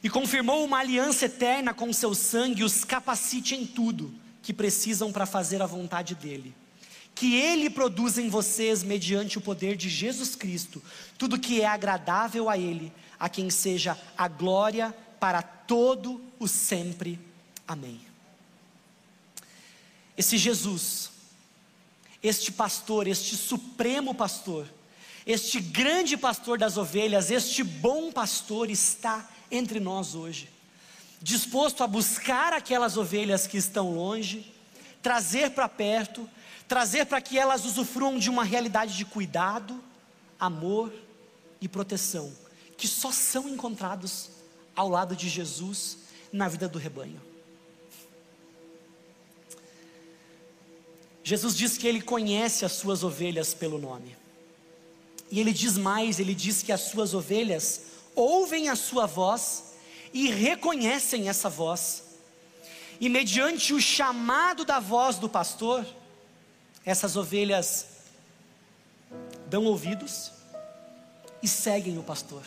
e 0.02 0.10
confirmou 0.10 0.64
uma 0.64 0.78
aliança 0.78 1.26
eterna 1.26 1.72
com 1.72 1.92
seu 1.92 2.14
sangue, 2.14 2.64
os 2.64 2.84
capacite 2.84 3.54
em 3.54 3.64
tudo 3.64 4.12
que 4.42 4.52
precisam 4.52 5.12
para 5.12 5.26
fazer 5.26 5.62
a 5.62 5.66
vontade 5.66 6.14
dele. 6.14 6.54
Que 7.16 7.34
ele 7.34 7.68
produza 7.68 8.22
em 8.22 8.28
vocês, 8.28 8.84
mediante 8.84 9.38
o 9.38 9.40
poder 9.40 9.74
de 9.74 9.88
Jesus 9.88 10.36
Cristo, 10.36 10.80
tudo 11.18 11.40
que 11.40 11.60
é 11.60 11.66
agradável 11.66 12.48
a 12.48 12.56
ele, 12.56 12.92
a 13.18 13.28
quem 13.28 13.50
seja 13.50 13.98
a 14.16 14.28
glória 14.28 14.94
para 15.18 15.42
todo 15.42 16.22
o 16.38 16.46
sempre. 16.46 17.18
Amém. 17.66 18.00
Esse 20.16 20.38
Jesus, 20.38 21.10
este 22.22 22.52
pastor, 22.52 23.06
este 23.08 23.36
supremo 23.36 24.14
pastor, 24.14 24.66
este 25.26 25.58
grande 25.58 26.16
pastor 26.16 26.58
das 26.58 26.76
ovelhas, 26.76 27.30
este 27.30 27.64
bom 27.64 28.12
pastor 28.12 28.70
está 28.70 29.28
entre 29.50 29.80
nós 29.80 30.14
hoje, 30.14 30.48
disposto 31.20 31.82
a 31.82 31.86
buscar 31.86 32.52
aquelas 32.52 32.96
ovelhas 32.96 33.46
que 33.46 33.56
estão 33.56 33.92
longe, 33.92 34.52
trazer 35.02 35.50
para 35.50 35.68
perto, 35.68 36.28
trazer 36.68 37.06
para 37.06 37.20
que 37.20 37.38
elas 37.38 37.64
usufruam 37.64 38.18
de 38.18 38.28
uma 38.28 38.44
realidade 38.44 38.96
de 38.96 39.04
cuidado, 39.04 39.82
amor 40.38 40.92
e 41.60 41.68
proteção, 41.68 42.32
que 42.76 42.88
só 42.88 43.10
são 43.10 43.48
encontrados 43.48 44.30
ao 44.74 44.88
lado 44.88 45.16
de 45.16 45.28
Jesus 45.28 45.98
na 46.32 46.48
vida 46.48 46.68
do 46.68 46.78
rebanho. 46.78 47.20
Jesus 51.24 51.56
diz 51.56 51.76
que 51.76 51.88
ele 51.88 52.00
conhece 52.00 52.64
as 52.64 52.72
suas 52.72 53.02
ovelhas 53.02 53.52
pelo 53.52 53.78
nome. 53.78 54.16
E 55.28 55.40
ele 55.40 55.52
diz 55.52 55.76
mais: 55.76 56.20
ele 56.20 56.34
diz 56.34 56.62
que 56.62 56.70
as 56.70 56.82
suas 56.82 57.14
ovelhas 57.14 57.82
ouvem 58.14 58.68
a 58.68 58.76
sua 58.76 59.06
voz 59.06 59.72
e 60.12 60.30
reconhecem 60.30 61.28
essa 61.28 61.48
voz. 61.48 62.04
E 63.00 63.08
mediante 63.08 63.74
o 63.74 63.80
chamado 63.80 64.64
da 64.64 64.78
voz 64.78 65.18
do 65.18 65.28
pastor, 65.28 65.84
essas 66.86 67.16
ovelhas 67.16 67.88
dão 69.50 69.64
ouvidos 69.64 70.30
e 71.42 71.48
seguem 71.48 71.98
o 71.98 72.02
pastor. 72.02 72.44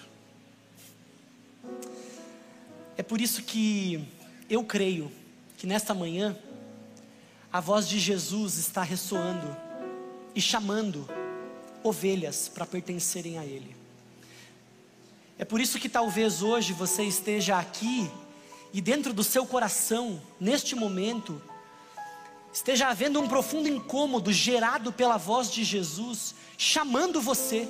É 2.98 3.04
por 3.04 3.20
isso 3.20 3.44
que 3.44 4.08
eu 4.50 4.64
creio 4.64 5.12
que 5.58 5.68
nesta 5.68 5.94
manhã 5.94 6.38
a 7.52 7.60
voz 7.60 7.88
de 7.88 8.00
Jesus 8.00 8.58
está 8.58 8.82
ressoando 8.82 9.56
e 10.34 10.42
chamando 10.42 11.08
ovelhas 11.84 12.48
para 12.48 12.66
pertencerem 12.66 13.38
a 13.38 13.46
Ele. 13.46 13.76
É 15.38 15.44
por 15.44 15.60
isso 15.60 15.80
que 15.80 15.90
talvez 15.90 16.42
hoje 16.42 16.72
você 16.72 17.04
esteja 17.04 17.58
aqui 17.58 18.10
e 18.72 18.80
dentro 18.80 19.14
do 19.14 19.24
seu 19.24 19.46
coração, 19.46 20.22
neste 20.40 20.76
momento, 20.76 21.42
esteja 22.52 22.88
havendo 22.88 23.20
um 23.20 23.28
profundo 23.28 23.68
incômodo 23.68 24.32
gerado 24.32 24.92
pela 24.92 25.18
voz 25.18 25.52
de 25.52 25.64
Jesus, 25.64 26.36
chamando 26.58 27.22
você 27.22 27.68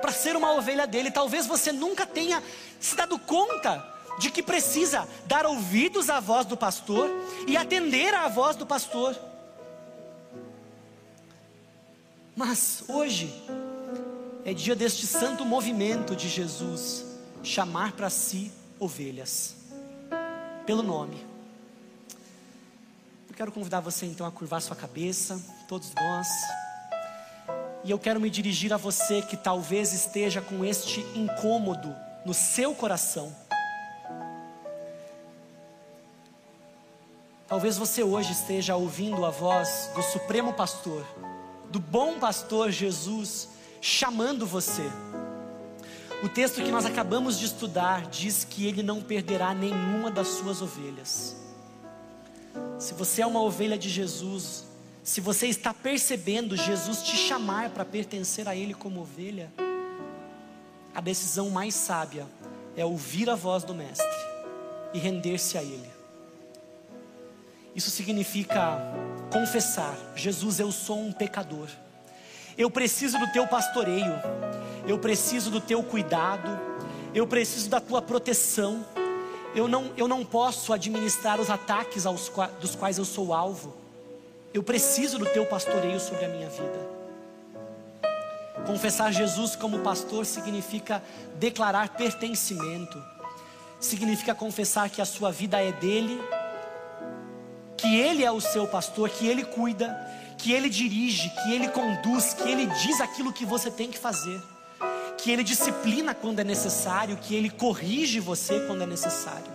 para 0.00 0.12
ser 0.12 0.36
uma 0.36 0.52
ovelha 0.52 0.86
dele. 0.86 1.10
Talvez 1.10 1.46
você 1.46 1.72
nunca 1.72 2.06
tenha 2.06 2.42
se 2.80 2.96
dado 2.96 3.18
conta 3.18 3.84
de 4.18 4.30
que 4.30 4.42
precisa 4.42 5.08
dar 5.26 5.46
ouvidos 5.46 6.10
à 6.10 6.20
voz 6.20 6.44
do 6.44 6.56
pastor 6.56 7.08
e 7.46 7.56
atender 7.56 8.14
à 8.14 8.28
voz 8.28 8.56
do 8.56 8.66
pastor. 8.66 9.16
Mas 12.34 12.84
hoje 12.88 13.32
é 14.44 14.52
dia 14.52 14.74
deste 14.74 15.06
santo 15.06 15.44
movimento 15.44 16.14
de 16.16 16.28
Jesus 16.28 17.04
chamar 17.42 17.92
para 17.92 18.10
si 18.10 18.52
ovelhas, 18.78 19.56
pelo 20.66 20.82
nome. 20.82 21.27
Quero 23.38 23.50
convidar 23.50 23.80
você 23.80 24.04
então 24.04 24.26
a 24.26 24.30
curvar 24.30 24.60
sua 24.60 24.76
cabeça, 24.76 25.40
todos 25.66 25.94
nós. 25.94 26.28
E 27.84 27.90
eu 27.90 27.98
quero 27.98 28.20
me 28.20 28.28
dirigir 28.28 28.74
a 28.74 28.76
você 28.76 29.22
que 29.22 29.36
talvez 29.36 29.94
esteja 29.94 30.42
com 30.42 30.62
este 30.62 31.00
incômodo 31.14 31.94
no 32.26 32.34
seu 32.34 32.74
coração 32.74 33.34
Talvez 37.48 37.78
você 37.78 38.02
hoje 38.02 38.32
esteja 38.32 38.76
ouvindo 38.76 39.24
a 39.24 39.30
voz 39.30 39.90
do 39.94 40.02
Supremo 40.02 40.52
Pastor, 40.52 41.02
do 41.70 41.80
bom 41.80 42.18
pastor 42.18 42.70
Jesus, 42.70 43.48
chamando 43.80 44.46
você. 44.46 44.82
O 46.22 46.28
texto 46.28 46.62
que 46.62 46.70
nós 46.70 46.84
acabamos 46.84 47.38
de 47.38 47.46
estudar 47.46 48.06
diz 48.08 48.44
que 48.44 48.66
ele 48.66 48.82
não 48.82 49.00
perderá 49.00 49.54
nenhuma 49.54 50.10
das 50.10 50.28
suas 50.28 50.60
ovelhas. 50.60 51.47
Se 52.78 52.94
você 52.94 53.22
é 53.22 53.26
uma 53.26 53.42
ovelha 53.42 53.76
de 53.76 53.88
Jesus, 53.88 54.64
se 55.02 55.20
você 55.20 55.46
está 55.46 55.72
percebendo 55.72 56.56
Jesus 56.56 57.02
te 57.02 57.16
chamar 57.16 57.70
para 57.70 57.84
pertencer 57.84 58.48
a 58.48 58.54
Ele 58.54 58.74
como 58.74 59.00
ovelha, 59.00 59.50
a 60.94 61.00
decisão 61.00 61.50
mais 61.50 61.74
sábia 61.74 62.26
é 62.76 62.84
ouvir 62.84 63.30
a 63.30 63.34
voz 63.34 63.64
do 63.64 63.74
Mestre 63.74 64.06
e 64.92 64.98
render-se 64.98 65.56
a 65.56 65.62
Ele. 65.62 65.90
Isso 67.74 67.90
significa 67.90 68.80
confessar: 69.32 69.96
Jesus, 70.16 70.58
eu 70.60 70.72
sou 70.72 70.98
um 70.98 71.12
pecador. 71.12 71.68
Eu 72.56 72.70
preciso 72.70 73.18
do 73.18 73.30
teu 73.32 73.46
pastoreio. 73.46 74.14
Eu 74.86 74.98
preciso 74.98 75.50
do 75.50 75.60
teu 75.60 75.82
cuidado. 75.82 76.58
Eu 77.14 77.26
preciso 77.26 77.70
da 77.70 77.80
tua 77.80 78.02
proteção. 78.02 78.84
Eu 79.58 79.66
não, 79.66 79.92
eu 79.96 80.06
não 80.06 80.24
posso 80.24 80.72
administrar 80.72 81.40
os 81.40 81.50
ataques 81.50 82.06
aos, 82.06 82.30
dos 82.60 82.76
quais 82.76 82.96
eu 82.96 83.04
sou 83.04 83.34
alvo. 83.34 83.74
Eu 84.54 84.62
preciso 84.62 85.18
do 85.18 85.26
teu 85.26 85.44
pastoreio 85.46 85.98
sobre 85.98 86.24
a 86.24 86.28
minha 86.28 86.48
vida. 86.48 86.98
Confessar 88.64 89.12
Jesus 89.12 89.56
como 89.56 89.80
pastor 89.80 90.24
significa 90.24 91.02
declarar 91.36 91.96
pertencimento, 91.96 93.02
significa 93.80 94.32
confessar 94.32 94.88
que 94.90 95.02
a 95.02 95.04
sua 95.04 95.32
vida 95.32 95.60
é 95.60 95.72
dele 95.72 96.20
que 97.78 97.96
Ele 97.96 98.24
é 98.24 98.30
o 98.30 98.40
seu 98.40 98.66
pastor, 98.66 99.08
que 99.08 99.26
Ele 99.26 99.44
cuida, 99.44 99.96
que 100.36 100.52
Ele 100.52 100.68
dirige, 100.68 101.30
que 101.30 101.52
Ele 101.52 101.68
conduz, 101.68 102.34
que 102.34 102.48
Ele 102.48 102.66
diz 102.66 103.00
aquilo 103.00 103.32
que 103.32 103.46
você 103.46 103.70
tem 103.70 103.90
que 103.90 103.98
fazer, 103.98 104.42
que 105.28 105.32
Ele 105.32 105.44
disciplina 105.44 106.14
quando 106.14 106.38
é 106.38 106.44
necessário, 106.44 107.18
que 107.18 107.34
Ele 107.34 107.50
corrige 107.50 108.18
você 108.18 108.60
quando 108.60 108.80
é 108.80 108.86
necessário. 108.86 109.52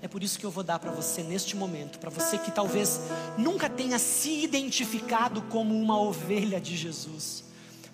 É 0.00 0.06
por 0.06 0.22
isso 0.22 0.38
que 0.38 0.46
eu 0.46 0.50
vou 0.52 0.62
dar 0.62 0.78
para 0.78 0.92
você 0.92 1.20
neste 1.24 1.56
momento, 1.56 1.98
para 1.98 2.08
você 2.08 2.38
que 2.38 2.52
talvez 2.52 3.00
nunca 3.36 3.68
tenha 3.68 3.98
se 3.98 4.44
identificado 4.44 5.42
como 5.50 5.76
uma 5.76 6.00
ovelha 6.00 6.60
de 6.60 6.76
Jesus, 6.76 7.42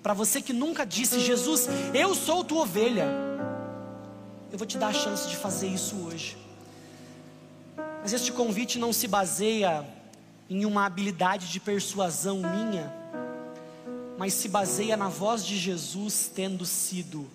para 0.03 0.13
você 0.13 0.43
que 0.43 0.53
nunca 0.53 0.85
disse, 0.85 1.19
Jesus, 1.21 1.67
eu 1.95 2.15
sou 2.15 2.45
tua 2.45 2.65
ovelha, 2.65 3.09
eu 4.53 4.59
vou 4.59 4.67
te 4.67 4.77
dar 4.77 4.89
a 4.89 4.93
chance 4.93 5.27
de 5.31 5.37
fazer 5.37 5.69
isso 5.69 5.97
hoje. 6.05 6.37
Mas 8.03 8.13
este 8.13 8.31
convite 8.33 8.79
não 8.79 8.93
se 8.93 9.09
baseia 9.09 9.83
em 10.51 10.67
uma 10.67 10.85
habilidade 10.85 11.51
de 11.51 11.59
persuasão 11.59 12.43
minha, 12.43 13.06
mas 14.19 14.35
se 14.35 14.49
baseia 14.49 14.97
na 14.97 15.09
voz 15.09 15.45
de 15.45 15.57
Jesus 15.59 16.31
tendo 16.35 16.65
sido 16.65 17.29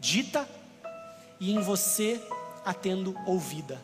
dita 0.00 0.48
e 1.40 1.52
em 1.52 1.60
você 1.60 2.20
a 2.64 2.72
tendo 2.72 3.16
ouvida. 3.26 3.80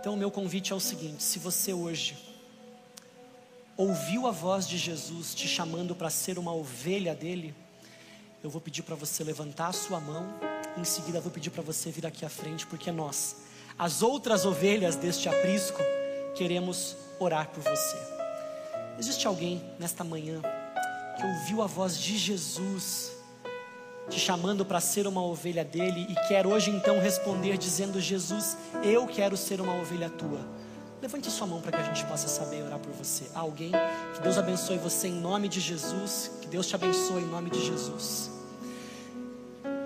Então, 0.00 0.14
o 0.14 0.16
meu 0.16 0.30
convite 0.30 0.72
é 0.72 0.76
o 0.76 0.80
seguinte: 0.80 1.22
se 1.22 1.38
você 1.38 1.72
hoje 1.72 2.16
ouviu 3.76 4.26
a 4.26 4.30
voz 4.30 4.66
de 4.66 4.76
Jesus 4.76 5.34
te 5.34 5.46
chamando 5.46 5.94
para 5.94 6.10
ser 6.10 6.38
uma 6.38 6.52
ovelha 6.52 7.14
dele, 7.14 7.54
eu 8.42 8.50
vou 8.50 8.60
pedir 8.60 8.82
para 8.82 8.94
você 8.94 9.22
levantar 9.22 9.68
a 9.68 9.72
sua 9.72 10.00
mão, 10.00 10.26
em 10.76 10.84
seguida 10.84 11.20
vou 11.20 11.30
pedir 11.30 11.50
para 11.50 11.62
você 11.62 11.90
vir 11.90 12.06
aqui 12.06 12.24
à 12.24 12.28
frente, 12.28 12.66
porque 12.66 12.90
nós, 12.90 13.36
as 13.78 14.02
outras 14.02 14.44
ovelhas 14.46 14.96
deste 14.96 15.28
aprisco, 15.28 15.78
queremos 16.34 16.96
orar 17.18 17.48
por 17.48 17.62
você. 17.62 18.19
Existe 19.00 19.26
alguém 19.26 19.62
nesta 19.78 20.04
manhã 20.04 20.42
que 21.16 21.24
ouviu 21.24 21.62
a 21.62 21.66
voz 21.66 21.98
de 21.98 22.18
Jesus 22.18 23.10
te 24.10 24.20
chamando 24.20 24.62
para 24.62 24.78
ser 24.78 25.06
uma 25.06 25.22
ovelha 25.22 25.64
dele 25.64 26.06
e 26.06 26.14
quer 26.28 26.46
hoje 26.46 26.70
então 26.70 27.00
responder 27.00 27.56
dizendo: 27.56 27.98
Jesus, 27.98 28.58
eu 28.84 29.06
quero 29.06 29.38
ser 29.38 29.58
uma 29.58 29.74
ovelha 29.80 30.10
tua. 30.10 30.46
Levante 31.00 31.30
sua 31.30 31.46
mão 31.46 31.62
para 31.62 31.72
que 31.72 31.78
a 31.78 31.94
gente 31.94 32.04
possa 32.04 32.28
saber 32.28 32.62
orar 32.62 32.78
por 32.78 32.92
você. 32.92 33.24
Alguém? 33.34 33.72
Que 34.14 34.20
Deus 34.20 34.36
abençoe 34.36 34.76
você 34.76 35.08
em 35.08 35.18
nome 35.18 35.48
de 35.48 35.60
Jesus. 35.60 36.30
Que 36.42 36.48
Deus 36.48 36.66
te 36.66 36.74
abençoe 36.74 37.22
em 37.22 37.26
nome 37.26 37.48
de 37.48 37.64
Jesus. 37.64 38.39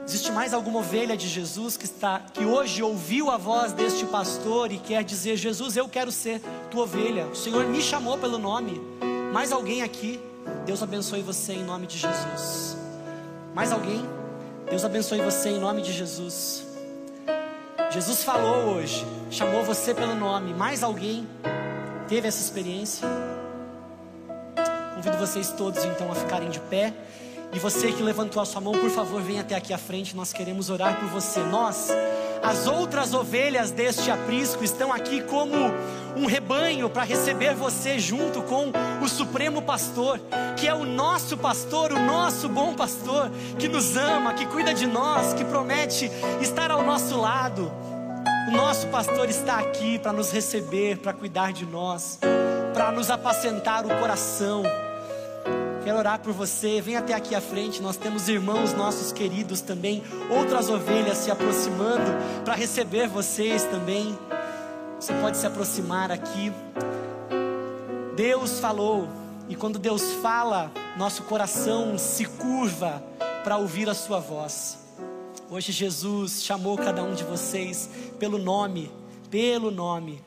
Existe 0.07 0.30
mais 0.30 0.52
alguma 0.52 0.80
ovelha 0.80 1.16
de 1.16 1.26
Jesus 1.26 1.76
que 1.76 1.86
está 1.86 2.20
que 2.20 2.44
hoje 2.44 2.82
ouviu 2.82 3.30
a 3.30 3.38
voz 3.38 3.72
deste 3.72 4.05
pastor 4.05 4.70
e 4.70 4.78
quer 4.78 5.02
dizer: 5.02 5.36
Jesus, 5.36 5.76
eu 5.76 5.88
quero 5.88 6.12
ser 6.12 6.42
tua 6.70 6.82
ovelha. 6.82 7.26
O 7.26 7.34
Senhor 7.34 7.64
me 7.66 7.80
chamou 7.80 8.18
pelo 8.18 8.36
nome. 8.36 8.80
Mais 9.32 9.50
alguém 9.50 9.82
aqui? 9.82 10.20
Deus 10.66 10.82
abençoe 10.82 11.22
você 11.22 11.55
em 11.55 11.64
nome 11.64 11.86
de 11.86 11.98
Jesus. 11.98 12.76
Mais 13.55 13.72
alguém? 13.72 14.05
Deus 14.68 14.84
abençoe 14.84 15.20
você 15.22 15.48
em 15.48 15.59
nome 15.59 15.80
de 15.80 15.92
Jesus. 15.92 16.66
Jesus 17.90 18.24
falou 18.24 18.74
hoje, 18.74 19.07
chamou 19.30 19.64
você 19.64 19.94
pelo 19.94 20.14
nome. 20.14 20.52
Mais 20.52 20.82
alguém 20.82 21.26
teve 22.09 22.28
essa 22.28 22.40
experiência? 22.40 23.09
Convido 24.94 25.16
vocês 25.16 25.50
todos 25.52 25.84
então 25.84 26.11
a 26.11 26.14
ficarem 26.14 26.50
de 26.50 26.61
pé. 26.61 26.92
E 27.55 27.59
você 27.61 27.92
que 27.92 28.02
levantou 28.02 28.42
a 28.42 28.44
sua 28.44 28.61
mão, 28.61 28.72
por 28.72 28.90
favor, 28.90 29.22
venha 29.22 29.42
até 29.42 29.55
aqui 29.55 29.72
à 29.72 29.78
frente. 29.78 30.16
Nós 30.16 30.32
queremos 30.32 30.70
orar 30.70 30.98
por 30.98 31.09
você. 31.09 31.38
Nós, 31.38 31.88
as 32.42 32.66
outras 32.66 33.14
ovelhas 33.14 33.70
deste 33.70 34.11
aprisco, 34.11 34.64
estão 34.64 34.92
aqui 34.92 35.22
como 35.22 35.55
um 36.16 36.26
rebanho 36.26 36.90
para 36.90 37.05
receber 37.05 37.55
você 37.55 37.96
junto 37.96 38.42
com 38.42 38.72
o 39.00 39.09
Supremo 39.09 39.62
Pastor, 39.62 40.20
que 40.57 40.66
é 40.66 40.74
o 40.74 40.84
nosso 40.84 41.36
pastor, 41.36 41.92
o 41.92 41.98
nosso 42.00 42.48
bom 42.48 42.74
pastor, 42.74 43.30
que 43.57 43.68
nos 43.68 43.96
ama, 43.96 44.34
que 44.34 44.46
cuida 44.46 44.74
de 44.74 44.88
nós, 44.88 45.32
que 45.32 45.44
promete 45.44 46.11
estar 46.40 46.72
ao 46.72 46.82
nosso 46.82 47.20
lado. 47.20 47.70
O 48.48 48.50
nosso 48.50 48.88
pastor 48.88 49.28
está 49.28 49.61
aqui 49.61 49.96
para 50.00 50.12
nos 50.12 50.32
receber, 50.32 50.98
para 50.98 51.12
cuidar 51.12 51.52
de 51.52 51.64
nós, 51.64 52.18
para 52.72 52.90
nos 52.90 53.11
apacentar 53.11 53.86
o 53.86 54.00
coração. 54.00 54.64
Quero 55.85 55.99
orar 55.99 56.18
por 56.18 56.32
você. 56.32 56.80
Vem 56.80 56.97
até 56.97 57.12
aqui 57.12 57.35
à 57.35 57.43
frente. 57.43 57.82
Nós 57.82 57.99
temos 57.99 58.26
irmãos 58.26 58.72
nossos 58.72 59.12
queridos 59.12 59.61
também, 59.61 60.03
outras 60.30 60.70
ovelhas 60.70 61.18
se 61.18 61.30
aproximando 61.30 62.11
para 62.43 62.55
receber 62.55 63.07
vocês 63.07 63.64
também. 63.64 64.18
Você 64.99 65.12
pode 65.20 65.37
se 65.37 65.47
aproximar 65.47 66.11
aqui. 66.11 66.51
Deus 68.16 68.61
falou, 68.61 69.07
e 69.47 69.55
quando 69.55 69.78
Deus 69.78 70.11
fala, 70.22 70.72
nosso 70.97 71.24
coração 71.24 71.99
se 71.99 72.24
curva 72.24 73.05
para 73.43 73.59
ouvir 73.59 73.87
a 73.91 73.95
Sua 73.95 74.20
voz. 74.20 74.78
Hoje 75.51 75.70
Jesus 75.70 76.43
chamou 76.43 76.78
cada 76.78 77.03
um 77.03 77.12
de 77.12 77.24
vocês 77.24 77.91
pelo 78.18 78.39
nome, 78.39 78.91
pelo 79.30 79.70
nome, 79.70 80.22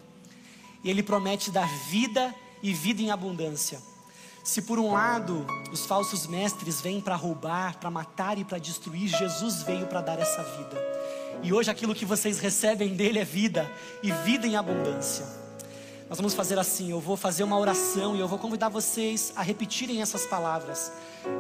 e 0.84 0.90
Ele 0.92 1.02
promete 1.02 1.50
dar 1.50 1.68
vida 1.90 2.32
e 2.62 2.72
vida 2.74 3.02
em 3.02 3.10
abundância. 3.10 3.97
Se 4.48 4.62
por 4.62 4.80
um 4.80 4.94
lado 4.94 5.46
os 5.74 5.86
falsos 5.86 6.26
mestres 6.26 6.80
vêm 6.80 7.02
para 7.02 7.18
roubar, 7.18 7.78
para 7.80 7.92
matar 7.92 8.38
e 8.38 8.46
para 8.46 8.58
destruir, 8.58 9.10
Jesus 9.10 9.62
veio 9.64 9.86
para 9.88 10.00
dar 10.00 10.18
essa 10.20 10.42
vida. 10.42 10.82
E 11.44 11.52
hoje 11.52 11.70
aquilo 11.70 11.94
que 11.94 12.06
vocês 12.06 12.40
recebem 12.40 12.96
dele 12.96 13.20
é 13.20 13.26
vida 13.26 13.70
e 14.02 14.10
vida 14.10 14.48
em 14.48 14.56
abundância. 14.56 15.26
Nós 16.08 16.18
vamos 16.18 16.34
fazer 16.34 16.58
assim, 16.58 16.92
eu 16.92 17.02
vou 17.02 17.18
fazer 17.18 17.44
uma 17.44 17.60
oração 17.60 18.16
e 18.16 18.22
eu 18.22 18.28
vou 18.28 18.40
convidar 18.40 18.70
vocês 18.70 19.34
a 19.36 19.42
repetirem 19.42 20.02
essas 20.02 20.26
palavras. 20.26 20.94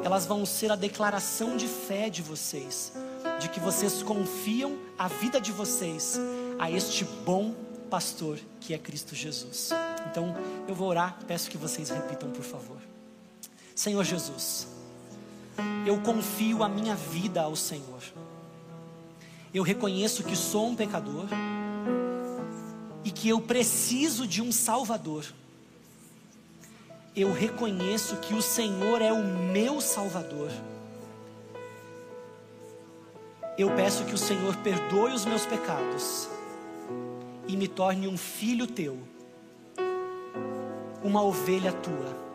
Elas 0.03 0.25
vão 0.25 0.45
ser 0.45 0.69
a 0.69 0.75
declaração 0.75 1.55
de 1.55 1.65
fé 1.65 2.09
de 2.09 2.21
vocês, 2.21 2.91
de 3.39 3.47
que 3.47 3.61
vocês 3.61 4.03
confiam 4.03 4.77
a 4.99 5.07
vida 5.07 5.39
de 5.39 5.53
vocês 5.53 6.19
a 6.59 6.69
este 6.69 7.05
bom 7.05 7.55
pastor 7.89 8.37
que 8.59 8.73
é 8.73 8.77
Cristo 8.77 9.15
Jesus. 9.15 9.69
Então, 10.11 10.35
eu 10.67 10.75
vou 10.75 10.89
orar, 10.89 11.17
peço 11.25 11.49
que 11.49 11.57
vocês 11.57 11.89
repitam, 11.89 12.29
por 12.31 12.43
favor. 12.43 12.86
Senhor 13.77 14.03
Jesus, 14.03 14.67
eu 15.85 16.01
confio 16.01 16.63
a 16.63 16.67
minha 16.67 16.95
vida 16.95 17.43
ao 17.43 17.55
Senhor. 17.55 18.01
Eu 19.53 19.61
reconheço 19.61 20.23
que 20.23 20.35
sou 20.35 20.69
um 20.69 20.75
pecador 20.75 21.27
e 23.05 23.11
que 23.11 23.29
eu 23.29 23.39
preciso 23.39 24.25
de 24.25 24.41
um 24.41 24.51
Salvador. 24.51 25.25
Eu 27.15 27.31
reconheço 27.31 28.17
que 28.17 28.33
o 28.33 28.41
Senhor 28.41 28.99
é 28.99 29.13
o 29.13 29.23
meu 29.23 29.79
Salvador. 29.79 30.49
Eu 33.59 33.69
peço 33.75 34.05
que 34.05 34.15
o 34.15 34.17
Senhor 34.17 34.55
perdoe 34.57 35.13
os 35.13 35.23
meus 35.23 35.45
pecados 35.45 36.27
e 37.47 37.55
me 37.55 37.67
torne 37.67 38.07
um 38.07 38.17
filho 38.17 38.65
teu, 38.65 38.97
uma 41.03 41.21
ovelha 41.21 41.71
tua 41.71 42.26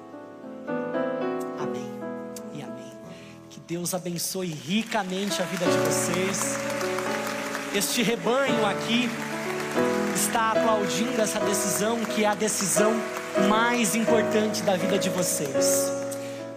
Deus 3.66 3.94
abençoe 3.94 4.48
ricamente 4.48 5.40
a 5.40 5.44
vida 5.44 5.64
de 5.64 5.78
vocês. 5.78 6.56
Este 7.74 8.02
rebanho 8.02 8.66
aqui 8.66 9.08
está 10.14 10.50
aplaudindo 10.50 11.20
essa 11.20 11.38
decisão, 11.40 12.04
que 12.04 12.24
é 12.24 12.28
a 12.28 12.34
decisão 12.34 12.92
mais 13.48 13.94
importante 13.94 14.62
da 14.62 14.76
vida 14.76 14.98
de 14.98 15.08
vocês. 15.08 15.92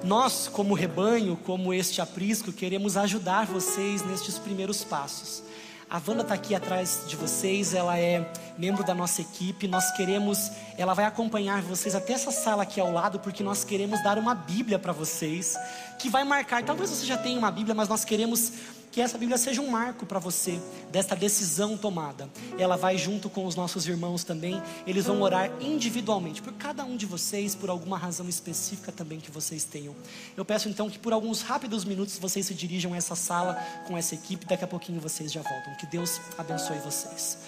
Nós, 0.04 0.48
como 0.52 0.74
rebanho, 0.74 1.38
como 1.46 1.74
este 1.74 2.02
aprisco, 2.02 2.52
queremos 2.52 2.98
ajudar 2.98 3.46
vocês 3.46 4.04
nestes 4.06 4.40
primeiros 4.40 4.84
passos. 4.84 5.44
A 5.90 6.02
Wanda 6.06 6.24
está 6.24 6.34
aqui 6.34 6.56
atrás 6.56 7.04
de 7.08 7.16
vocês, 7.16 7.74
ela 7.74 7.98
é 7.98 8.32
membro 8.58 8.84
da 8.84 8.94
nossa 8.94 9.22
equipe. 9.22 9.68
Nós 9.68 9.92
queremos, 9.92 10.52
ela 10.78 10.94
vai 10.96 11.06
acompanhar 11.06 11.62
vocês 11.62 11.94
até 11.94 12.14
essa 12.14 12.32
sala 12.32 12.64
aqui 12.64 12.80
ao 12.82 12.92
lado, 12.92 13.20
porque 13.20 13.44
nós 13.44 13.64
queremos 13.64 14.02
dar 14.04 14.18
uma 14.18 14.34
Bíblia 14.34 14.80
para 14.80 14.92
vocês, 14.92 15.56
que 16.00 16.10
vai 16.10 16.24
marcar. 16.24 16.64
Talvez 16.64 16.90
você 16.90 17.06
já 17.06 17.18
tenha 17.18 17.38
uma 17.38 17.52
Bíblia, 17.52 17.76
mas 17.76 17.88
nós 17.88 18.04
queremos 18.04 18.52
que 18.96 19.02
essa 19.02 19.18
Bíblia 19.18 19.38
seja 19.38 19.62
um 19.62 19.68
marco 19.68 20.06
para 20.06 20.20
você 20.20 20.58
desta 20.90 21.18
decisão 21.18 21.78
tomada. 21.78 22.30
Ela 22.58 22.78
vai 22.78 22.98
junto 22.98 23.30
com 23.30 23.46
os 23.46 23.54
nossos 23.54 23.86
irmãos 23.86 24.24
também, 24.24 24.64
eles 24.88 25.04
vão 25.04 25.22
orar 25.22 25.52
individualmente 25.60 26.42
por 26.42 26.54
cada 26.54 26.86
um 26.86 26.96
de 26.96 27.06
vocês, 27.06 27.54
por 27.54 27.70
alguma 27.70 27.98
razão 27.98 28.30
específica 28.30 28.94
também 28.94 29.20
que 29.20 29.30
vocês 29.30 29.66
tenham. 29.66 29.94
Eu 30.38 30.46
peço 30.46 30.70
então 30.70 30.90
que 30.90 30.98
por 30.98 31.12
alguns 31.12 31.42
rápidos 31.42 31.84
minutos 31.84 32.18
vocês 32.18 32.46
se 32.46 32.54
dirijam 32.54 32.94
a 32.94 32.96
essa 32.96 33.18
sala 33.18 33.62
com 33.86 33.98
essa 33.98 34.16
equipe, 34.16 34.46
daqui 34.46 34.64
a 34.64 34.68
pouquinho 34.68 35.02
vocês 35.02 35.30
já 35.30 35.42
voltam. 35.42 35.76
Que 35.76 35.88
Deus 35.88 36.22
abençoe 36.38 36.78
vocês. 36.78 37.40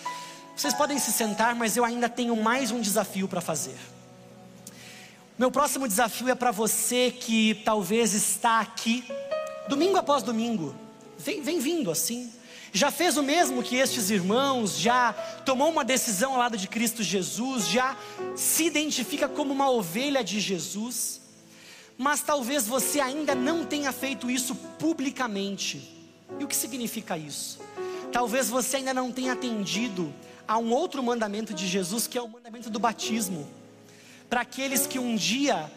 Vocês 0.53 0.73
podem 0.73 0.99
se 0.99 1.13
sentar, 1.13 1.55
mas 1.55 1.77
eu 1.77 1.85
ainda 1.85 2.09
tenho 2.09 2.35
mais 2.35 2.71
um 2.71 2.81
desafio 2.81 3.25
para 3.25 3.39
fazer. 3.39 3.77
Meu 5.39 5.49
próximo 5.49 5.87
desafio 5.87 6.27
é 6.27 6.35
para 6.35 6.51
você 6.51 7.09
que 7.09 7.61
talvez 7.63 8.13
está 8.13 8.59
aqui, 8.59 9.05
domingo 9.69 9.95
após 9.95 10.21
domingo, 10.21 10.75
vem, 11.17 11.41
vem 11.41 11.59
vindo 11.59 11.91
assim. 11.91 12.31
Já 12.73 12.91
fez 12.91 13.17
o 13.17 13.23
mesmo 13.23 13.63
que 13.63 13.75
estes 13.75 14.09
irmãos, 14.09 14.77
já 14.77 15.13
tomou 15.45 15.69
uma 15.69 15.83
decisão 15.83 16.33
ao 16.33 16.39
lado 16.39 16.57
de 16.57 16.67
Cristo 16.67 17.01
Jesus, 17.01 17.67
já 17.67 17.97
se 18.35 18.65
identifica 18.65 19.27
como 19.27 19.53
uma 19.53 19.69
ovelha 19.69 20.23
de 20.23 20.39
Jesus, 20.39 21.21
mas 21.97 22.21
talvez 22.21 22.67
você 22.67 22.99
ainda 22.99 23.33
não 23.33 23.65
tenha 23.65 23.91
feito 23.91 24.29
isso 24.29 24.53
publicamente. 24.77 25.95
E 26.39 26.43
o 26.43 26.47
que 26.47 26.55
significa 26.55 27.17
isso? 27.17 27.59
Talvez 28.11 28.49
você 28.49 28.77
ainda 28.77 28.93
não 28.93 29.11
tenha 29.11 29.33
atendido 29.33 30.13
a 30.47 30.57
um 30.57 30.71
outro 30.71 31.01
mandamento 31.01 31.53
de 31.53 31.67
Jesus, 31.67 32.05
que 32.05 32.17
é 32.17 32.21
o 32.21 32.27
mandamento 32.27 32.69
do 32.69 32.79
batismo. 32.79 33.47
Para 34.29 34.41
aqueles 34.41 34.85
que 34.85 34.99
um 34.99 35.15
dia 35.15 35.69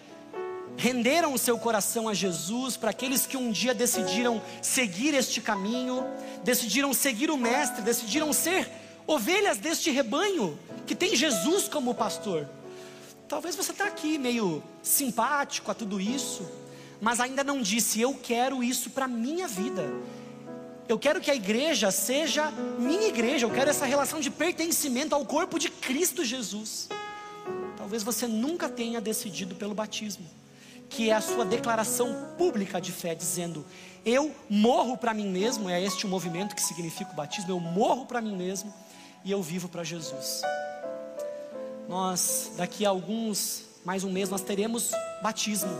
renderam 0.76 1.34
o 1.34 1.38
seu 1.38 1.58
coração 1.58 2.08
a 2.08 2.14
Jesus, 2.14 2.76
para 2.76 2.90
aqueles 2.90 3.26
que 3.26 3.36
um 3.36 3.50
dia 3.50 3.74
decidiram 3.74 4.40
seguir 4.62 5.14
este 5.14 5.40
caminho, 5.40 6.04
decidiram 6.42 6.92
seguir 6.94 7.30
o 7.30 7.36
Mestre, 7.36 7.82
decidiram 7.82 8.32
ser 8.32 8.70
ovelhas 9.06 9.58
deste 9.58 9.90
rebanho 9.90 10.58
que 10.86 10.94
tem 10.94 11.14
Jesus 11.14 11.68
como 11.68 11.94
pastor. 11.94 12.48
Talvez 13.28 13.54
você 13.54 13.72
está 13.72 13.86
aqui 13.86 14.18
meio 14.18 14.62
simpático 14.82 15.70
a 15.70 15.74
tudo 15.74 16.00
isso, 16.00 16.48
mas 17.00 17.20
ainda 17.20 17.44
não 17.44 17.62
disse: 17.62 18.00
Eu 18.00 18.14
quero 18.14 18.62
isso 18.62 18.90
para 18.90 19.06
minha 19.06 19.46
vida. 19.46 19.88
Eu 20.88 20.98
quero 20.98 21.20
que 21.20 21.30
a 21.30 21.34
igreja 21.36 21.92
seja 21.92 22.50
minha 22.76 23.06
igreja. 23.06 23.46
Eu 23.46 23.50
quero 23.50 23.70
essa 23.70 23.86
relação 23.86 24.18
de 24.18 24.28
pertencimento 24.28 25.14
ao 25.14 25.24
corpo 25.24 25.56
de 25.56 25.68
Cristo 25.68 26.24
Jesus. 26.24 26.88
Talvez 27.76 28.02
você 28.02 28.26
nunca 28.26 28.68
tenha 28.68 29.00
decidido 29.00 29.54
pelo 29.54 29.74
batismo, 29.74 30.26
que 30.90 31.08
é 31.08 31.14
a 31.14 31.20
sua 31.20 31.44
declaração 31.44 32.34
pública 32.36 32.80
de 32.80 32.90
fé, 32.90 33.14
dizendo: 33.14 33.64
Eu 34.04 34.34
morro 34.50 34.96
para 34.98 35.14
mim 35.14 35.28
mesmo. 35.28 35.70
É 35.70 35.80
este 35.80 36.04
o 36.04 36.08
movimento 36.08 36.54
que 36.54 36.62
significa 36.62 37.12
o 37.12 37.14
batismo. 37.14 37.52
Eu 37.52 37.60
morro 37.60 38.04
para 38.04 38.20
mim 38.20 38.36
mesmo 38.36 38.74
e 39.24 39.30
eu 39.30 39.40
vivo 39.40 39.68
para 39.68 39.84
Jesus. 39.84 40.42
Nós, 41.88 42.52
daqui 42.56 42.84
a 42.84 42.90
alguns, 42.90 43.62
mais 43.84 44.02
um 44.02 44.10
mês, 44.10 44.28
nós 44.28 44.42
teremos 44.42 44.90
batismo. 45.22 45.70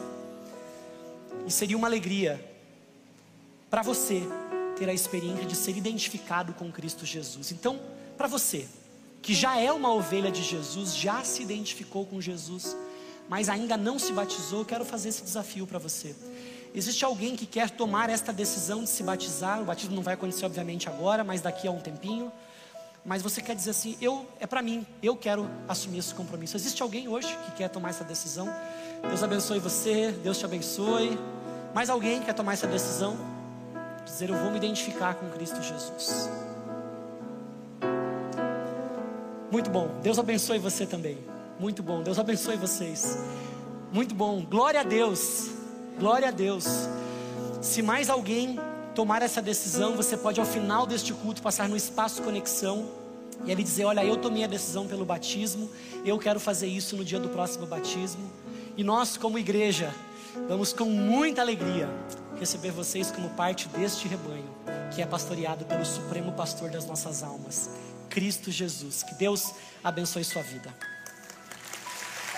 E 1.47 1.51
seria 1.51 1.77
uma 1.77 1.89
alegria 1.89 2.43
para 3.69 3.83
você 3.83 4.23
ter 4.79 4.89
a 4.89 4.95
experiência 4.95 5.45
de 5.45 5.57
ser 5.57 5.77
identificado 5.77 6.53
com 6.55 6.71
Cristo 6.71 7.05
Jesus. 7.05 7.51
Então, 7.53 7.81
para 8.17 8.29
você, 8.29 8.67
que 9.23 9.35
já 9.35 9.59
é 9.59 9.73
uma 9.73 9.93
ovelha 9.93 10.31
de 10.31 10.43
Jesus, 10.43 10.97
já 10.97 11.23
se 11.25 11.43
identificou 11.43 12.07
com 12.07 12.21
Jesus, 12.21 12.77
mas 13.31 13.49
ainda 13.49 13.76
não 13.76 13.97
se 13.97 14.12
batizou, 14.12 14.59
eu 14.59 14.64
quero 14.64 14.85
fazer 14.85 15.11
esse 15.11 15.22
desafio 15.22 15.64
para 15.64 15.78
você. 15.78 16.16
Existe 16.74 17.05
alguém 17.05 17.37
que 17.37 17.47
quer 17.47 17.70
tomar 17.70 18.11
esta 18.11 18.33
decisão 18.33 18.83
de 18.83 18.91
se 18.91 19.05
batizar? 19.05 19.62
O 19.62 19.64
batismo 19.64 19.95
não 19.95 20.03
vai 20.03 20.14
acontecer, 20.14 20.45
obviamente, 20.45 20.89
agora, 20.89 21.22
mas 21.22 21.41
daqui 21.41 21.68
a 21.68 21.70
um 21.70 21.78
tempinho. 21.78 22.33
Mas 23.05 23.22
você 23.22 23.41
quer 23.41 23.55
dizer 23.55 23.70
assim: 23.70 23.97
eu 24.01 24.26
é 24.41 24.49
para 24.49 24.61
mim, 24.61 24.85
eu 25.01 25.14
quero 25.14 25.49
assumir 25.68 25.99
esse 25.99 26.12
compromisso. 26.12 26.57
Existe 26.57 26.83
alguém 26.83 27.07
hoje 27.07 27.28
que 27.47 27.53
quer 27.53 27.68
tomar 27.68 27.91
essa 27.91 28.03
decisão? 28.03 28.53
Deus 29.09 29.22
abençoe 29.22 29.61
você, 29.61 30.11
Deus 30.11 30.37
te 30.37 30.45
abençoe. 30.45 31.16
Mais 31.72 31.89
alguém 31.89 32.20
quer 32.20 32.35
tomar 32.35 32.55
essa 32.55 32.66
decisão? 32.66 33.16
dizer: 34.05 34.31
Eu 34.31 34.37
vou 34.39 34.51
me 34.51 34.57
identificar 34.57 35.14
com 35.14 35.31
Cristo 35.31 35.62
Jesus. 35.62 36.28
Muito 39.53 39.70
bom, 39.70 39.89
Deus 40.03 40.18
abençoe 40.18 40.59
você 40.59 40.85
também. 40.85 41.39
Muito 41.61 41.83
bom, 41.83 42.03
Deus 42.03 42.19
abençoe 42.19 42.57
vocês. 42.57 43.19
Muito 43.93 44.15
bom, 44.15 44.43
glória 44.43 44.81
a 44.81 44.83
Deus, 44.83 45.51
glória 45.99 46.29
a 46.29 46.31
Deus. 46.31 46.65
Se 47.61 47.83
mais 47.83 48.09
alguém 48.09 48.59
tomar 48.95 49.21
essa 49.21 49.43
decisão, 49.43 49.95
você 49.95 50.17
pode 50.17 50.41
ao 50.41 50.47
final 50.47 50.87
deste 50.87 51.13
culto 51.13 51.43
passar 51.43 51.69
no 51.69 51.77
espaço 51.77 52.23
conexão 52.23 52.89
e 53.45 53.53
ele 53.53 53.63
dizer: 53.63 53.85
Olha, 53.85 54.03
eu 54.03 54.17
tomei 54.17 54.43
a 54.43 54.47
decisão 54.47 54.89
pelo 54.89 55.05
batismo, 55.05 55.71
eu 56.03 56.19
quero 56.19 56.41
fazer 56.41 56.67
isso 56.67 56.97
no 56.97 57.05
dia 57.05 57.21
do 57.21 57.29
próximo 57.29 57.67
batismo. 57.67 58.31
E 58.75 58.83
nós, 58.83 59.19
como 59.19 59.39
igreja, 59.39 59.95
vamos 60.49 60.73
com 60.73 60.87
muita 60.87 61.43
alegria 61.43 61.91
receber 62.39 62.71
vocês 62.71 63.11
como 63.11 63.29
parte 63.31 63.69
deste 63.69 64.09
rebanho, 64.09 64.49
que 64.95 65.03
é 65.03 65.07
pastoreado 65.07 65.67
pelo 65.67 65.85
Supremo 65.85 66.33
Pastor 66.33 66.71
das 66.71 66.87
nossas 66.87 67.23
almas, 67.23 67.69
Cristo 68.09 68.51
Jesus. 68.51 69.03
Que 69.03 69.15
Deus 69.17 69.53
abençoe 69.85 70.25
sua 70.25 70.41
vida. 70.41 70.75